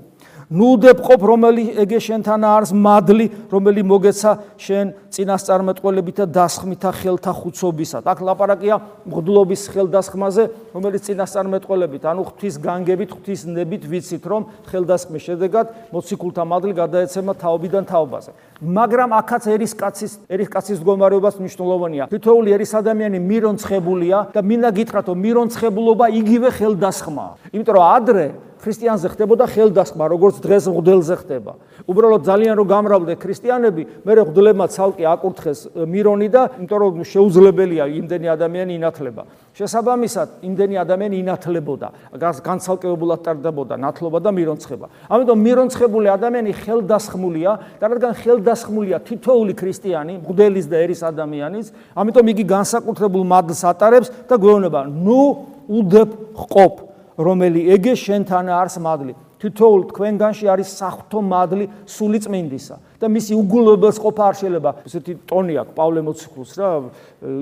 ნუდებ 0.52 1.00
ყოფ 1.00 1.22
რომელი 1.24 1.64
ეგე 1.80 2.00
შენთან 2.04 2.44
არის 2.44 2.72
მადლი 2.76 3.26
რომელი 3.48 3.82
მოგეცა 3.88 4.32
შენ 4.60 4.90
წინასწარმეტყველებით 5.16 6.18
და 6.20 6.26
დასხმითა 6.28 6.92
ხელთა 6.92 7.32
ხუცობისა. 7.40 8.04
აქ 8.04 8.20
ლაპარაკია 8.20 8.76
მღდლობის 9.08 9.62
ხელდასხმაზე, 9.72 10.44
რომელიც 10.76 11.02
წინასწარმეტყველებით, 11.08 12.04
ანუ 12.04 12.22
ღვთის 12.28 12.56
განგებით, 12.68 13.10
ღვთის 13.16 13.42
ნებით 13.48 13.84
ვიცით, 13.88 14.24
რომ 14.28 14.42
ხელდასხმის 14.68 15.24
შედეგად 15.24 15.66
მოციქულთა 15.96 16.44
მადლი 16.44 16.74
გადაეცემა 16.76 17.32
თაობიდან 17.40 17.84
თაობაზე. 17.88 18.32
მაგრამ 18.62 19.10
აქაც 19.24 19.44
ერის 19.56 19.74
კაცის 19.74 20.12
ერის 20.28 20.50
კაცის 20.52 20.78
მდგომარეობას 20.84 21.40
მნიშვნელოვანია. 21.40 22.04
თითოეული 22.12 22.50
ერის 22.60 22.72
ადამიანი 22.76 23.18
მირონცხებულია 23.24 24.18
და 24.36 24.40
მინდა 24.44 24.70
გითხრათ, 24.76 25.06
რომ 25.10 25.18
მირონცხებულობა 25.18 26.06
იგივე 26.22 26.50
ხელდასხმაა. 26.60 27.32
იმიტომ 27.56 27.74
რომ 27.74 27.86
ადრე 27.98 28.26
ქრისტიანზე 28.62 29.08
ხდებოდა 29.18 29.46
ხელდასხმა, 29.50 30.06
როგორც 30.06 30.36
დღეს 30.46 30.70
მღვდელზე 30.70 31.16
ხდება. 31.18 31.54
უბრალოდ 31.90 32.22
ძალიან 32.30 32.54
რო 32.62 32.66
გამრავლდნენ 32.70 33.18
ქრისტიანები, 33.18 33.84
მე 34.06 34.12
მღვდლებმა 34.22 34.66
ცალკე 34.70 35.06
აკურთხეს 35.10 35.60
მირონი 35.74 36.28
და 36.30 36.42
იმიტომ 36.62 36.80
რომ 36.82 37.02
შეუძლებელია 37.02 37.84
იმდენი 37.90 38.28
ადამიანი 38.38 38.72
ინათლება. 38.78 39.24
შესაბამისად, 39.58 40.28
იმდენი 40.46 40.76
ადამიანი 40.78 41.16
ინათლებოდა, 41.26 41.88
განცალკევებულად 42.22 43.20
ტარდებოდა 43.26 43.76
ნათლობა 43.82 44.20
და 44.22 44.30
მირონცხება. 44.32 44.86
ამიტომ 45.10 45.38
მირონცხებული 45.42 46.08
ადამიანი 46.14 46.52
ხელდასხმულია 46.62 47.52
და 47.82 47.86
რადგან 47.92 48.14
ხელდასხმულია 48.22 48.98
თითოეული 49.02 49.54
ქრისტიანი, 49.58 50.14
მღვდელის 50.22 50.66
და 50.70 50.78
ერის 50.86 51.02
ადამიანის, 51.02 51.68
ამიტომ 51.98 52.26
იგი 52.32 52.44
განსაკუთრებულ 52.46 53.24
მადლს 53.26 53.62
ატარებს 53.66 54.08
და 54.30 54.36
გვეუბნება: 54.38 54.80
ნუ 54.88 55.22
უდებ 55.68 56.10
ხყოფ 56.38 56.91
რომელი 57.22 57.62
ეგე 57.76 57.94
შენთან 57.96 58.46
არის 58.50 58.78
მადლი. 58.82 59.14
თითოეულ 59.42 59.82
თქვენგანში 59.90 60.46
არის 60.54 60.70
საფრთხო 60.78 61.20
მადლი 61.26 61.66
სული 61.90 62.20
წმინდისა 62.22 62.76
და 63.02 63.06
მისი 63.10 63.34
უგულებელს 63.42 63.98
ყოფა 63.98 64.24
არ 64.30 64.36
შეიძლება. 64.42 64.70
ესეთი 64.86 65.14
ტონი 65.26 65.54
აქვს 65.62 65.74
პავლე 65.74 66.02
მოციქულს 66.06 66.52
რა 66.62 66.70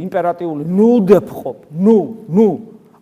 იმპერატიული 0.08 0.64
ნუდებ 0.64 1.28
ყოფ. 1.28 1.58
ნუ, 1.76 1.98
ნუ 2.32 2.50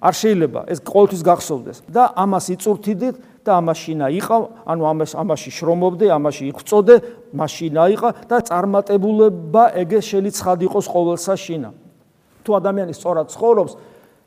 არ 0.01 0.13
შეიძლება 0.13 0.59
ეს 0.69 0.79
ყოველთვის 0.81 1.21
გახსოვდეს 1.25 1.77
და 1.89 2.03
ამას 2.13 2.45
იწურთიდით 2.53 3.15
და 3.45 3.51
ამაშინა 3.63 4.07
იყავ, 4.19 4.41
ანუ 4.67 4.83
ამას 4.91 5.11
ამაში 5.17 5.49
შრომობდე, 5.57 6.05
ამაში 6.11 6.43
იხვწოდე, 6.51 6.95
მაშინა 7.33 7.83
იყა 7.95 8.09
და 8.27 8.37
წარმატებულება 8.43 9.63
ეგე 9.81 9.99
შელიცხად 10.03 10.59
იყოს 10.67 10.85
ყოველსა 10.91 11.33
შინა. 11.37 11.69
თუ 12.43 12.51
ადამიანი 12.59 12.93
სწორად 12.93 13.27
ცხოვრობს, 13.31 13.73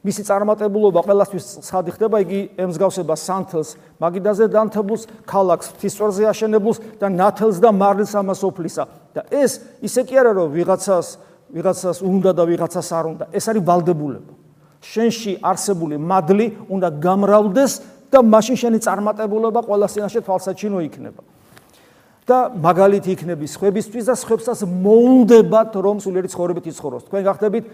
მისი 0.01 0.23
წარმატებულობა 0.25 1.01
ყველასთვის 1.05 1.45
სადი 1.61 1.93
ხდება, 1.93 2.21
იგი 2.25 2.41
ემსგავსება 2.57 3.15
სანთელს, 3.21 3.77
მაგიდაზე 4.01 4.47
დანთებულს, 4.49 5.03
ქალაქს, 5.29 5.67
ფთისწორზე 5.77 6.25
აშენებულს 6.33 6.79
და 6.97 7.07
ნათელს 7.13 7.61
და 7.61 7.69
მარილს 7.69 8.13
ამას 8.17 8.41
ოფლისა. 8.41 8.85
და 9.13 9.27
ეს 9.29 9.61
ისე 9.85 10.01
კი 10.09 10.15
არა, 10.17 10.33
რომ 10.41 10.49
ვიღაცას 10.57 11.07
ვიღაცას 11.51 11.99
უნდა 12.07 12.31
და 12.33 12.43
ვიღაცას 12.47 12.89
არ 12.95 13.05
უნდა. 13.11 13.25
ეს 13.35 13.45
არის 13.51 13.63
ვალდებულება. 13.67 14.33
შენში 14.81 15.33
არსებული 15.43 15.99
მადლი 15.99 16.47
უნდა 16.71 16.89
გამრავლდეს 17.05 17.73
და 18.11 18.19
მაშინ 18.23 18.57
შენი 18.57 18.79
წარმატებულობა 18.87 19.61
ყველას 19.67 19.93
წინაშე 19.95 20.21
თვალსაჩინო 20.25 20.79
იქნება. 20.89 21.23
და 22.31 22.47
მაგალითი 22.55 23.11
იქნების 23.19 23.59
ხვებისთვის 23.59 24.05
და 24.07 24.15
ხვებსაც 24.15 24.59
მოუნდებათ 24.63 25.73
რომ 25.83 25.97
სულიერი 25.99 26.29
ცხოვრებით 26.31 26.65
იცხოვროს. 26.71 27.03
თქვენ 27.11 27.23
გახდებით 27.27 27.65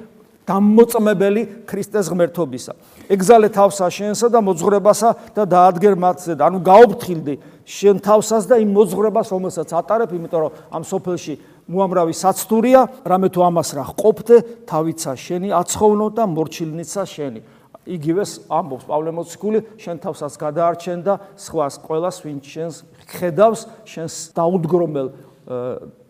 დამოწმებელი 0.46 1.42
ქრისტეს 1.66 2.06
ღმერთობისა. 2.06 2.72
ეგზალე 3.10 3.48
თავსა 3.50 3.86
შენსა 3.90 4.30
და 4.30 4.40
მოძღვრებასა 4.46 5.10
და 5.34 5.42
დაადგერ 5.42 5.94
მათზე 5.98 6.32
და 6.38 6.42
ანუ 6.46 6.58
გაოფრთხილდი 6.62 7.34
შენ 7.66 7.96
თავსას 7.98 8.46
და 8.46 8.62
იმ 8.62 8.70
მოძღვრებას 8.70 9.26
რომელსაც 9.34 9.68
ატარებ, 9.74 10.10
იმიტომ 10.14 10.40
რომ 10.46 10.52
ამ 10.70 10.82
სოფელში 10.86 11.34
მოამრავი 11.66 12.14
საცდურია, 12.14 12.80
რამე 13.02 13.28
თუ 13.34 13.40
ამას 13.42 13.68
რა 13.74 13.84
ყოფდე, 13.90 14.36
თავიცა 14.70 15.12
შენი 15.18 15.48
აცხოვნო 15.50 16.06
და 16.14 16.24
მორჩილნიცა 16.30 17.02
შენი. 17.10 17.40
იგივეს 17.86 18.50
ამბობს 18.50 18.86
პავლე 18.86 19.10
მოციქული, 19.14 19.58
შენ 19.78 19.96
თავსაც 20.02 20.32
გადაარჩენ 20.42 20.98
და 21.06 21.14
სხვას 21.38 21.74
ყოველას 21.86 22.16
ვინ 22.22 22.38
შენს 22.42 22.74
ხედავს, 23.06 23.60
შენს 23.86 24.14
დაუდგრომელ 24.34 25.08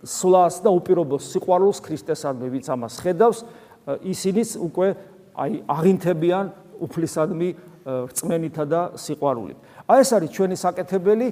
სლას 0.05 0.65
და 0.65 0.73
უპირობოს 0.73 1.25
სიყვარულს 1.37 1.85
ქრისტესადმი, 1.85 2.49
ვინც 2.49 2.67
ამას 2.73 2.97
ხედავს, 3.05 3.45
ისინიც 3.87 4.51
უკვე 4.59 4.89
აი 5.37 5.53
აღინთებიან 5.71 6.47
უფლისადმი 6.83 7.49
რწმენითა 7.87 8.65
და 8.67 8.81
სიყვარულით. 8.99 9.59
აი 9.87 9.99
ეს 10.03 10.11
არის 10.17 10.31
ჩვენი 10.35 10.57
საკეთებელი 10.59 11.29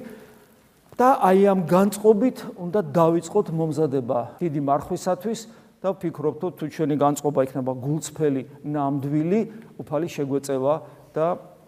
და 0.95 1.09
აი 1.19 1.39
ამ 1.51 1.61
განწყობით 1.67 2.37
უნდა 2.55 2.79
დავიწყოთ 2.95 3.47
მომზადება 3.51 4.19
დიდი 4.39 4.61
მარხვისათვის 4.63 5.39
და 5.83 5.89
ვფიქრობთ 5.91 6.41
თუ 6.55 6.65
ჩვენი 6.71 6.95
განწყობა 6.95 7.39
იქნება 7.45 7.71
გულწრფელი, 7.83 8.41
ნამდვილი, 8.63 9.39
უფალი 9.83 10.07
შეგვეწევა 10.15 10.75
და 11.11 11.25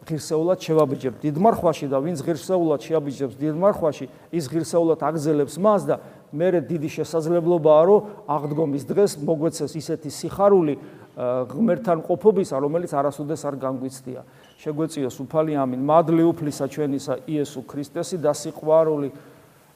ღირსეულად 0.07 0.59
შევაბიჯებთ 0.63 1.19
დიდ 1.27 1.35
მარხვაში 1.43 1.85
და 1.91 1.97
ვინც 1.99 2.23
ღირსეულად 2.23 2.79
შეაბიჯებს 2.87 3.35
დიდ 3.35 3.55
მარხვაში, 3.59 4.05
ის 4.31 4.45
ღირსეულად 4.47 4.99
აგზელებს 5.03 5.55
მას 5.59 5.81
და 5.83 5.95
მე 6.33 6.47
დიდი 6.67 6.89
შესაძლებლობაა 6.91 7.83
რომ 7.87 8.05
აღდგომის 8.27 8.83
დღეს 8.87 9.11
მოგვეცეს 9.23 9.71
ისეთი 9.79 10.09
სიხარული 10.11 10.75
ღმერთთან 11.17 12.03
ყოფობისა 12.05 12.55
რომელიც 12.61 12.91
არასოდეს 12.93 13.41
არ 13.47 13.55
განგვიცდია. 13.57 14.21
შეგვეციოს 14.61 15.17
უფალი 15.23 15.53
ამინ. 15.57 15.81
მადლი 15.81 16.23
უფლისა 16.29 16.65
ჩვენისა 16.67 17.13
იესო 17.25 17.61
ქრისტესი 17.65 18.17
და 18.21 18.31
სიყვარული. 18.37 19.09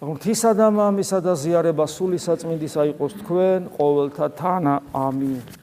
ღმრთისა 0.01 0.51
და 0.57 0.67
მამისა 0.69 1.19
და 1.21 1.33
ზიარება 1.37 1.85
სული 1.85 2.17
საწმინდისა 2.17 2.81
იყოს 2.93 3.13
თქვენ 3.21 3.59
ყოველთა 3.77 4.27
თანა. 4.37 4.75
ამინ 4.93 5.60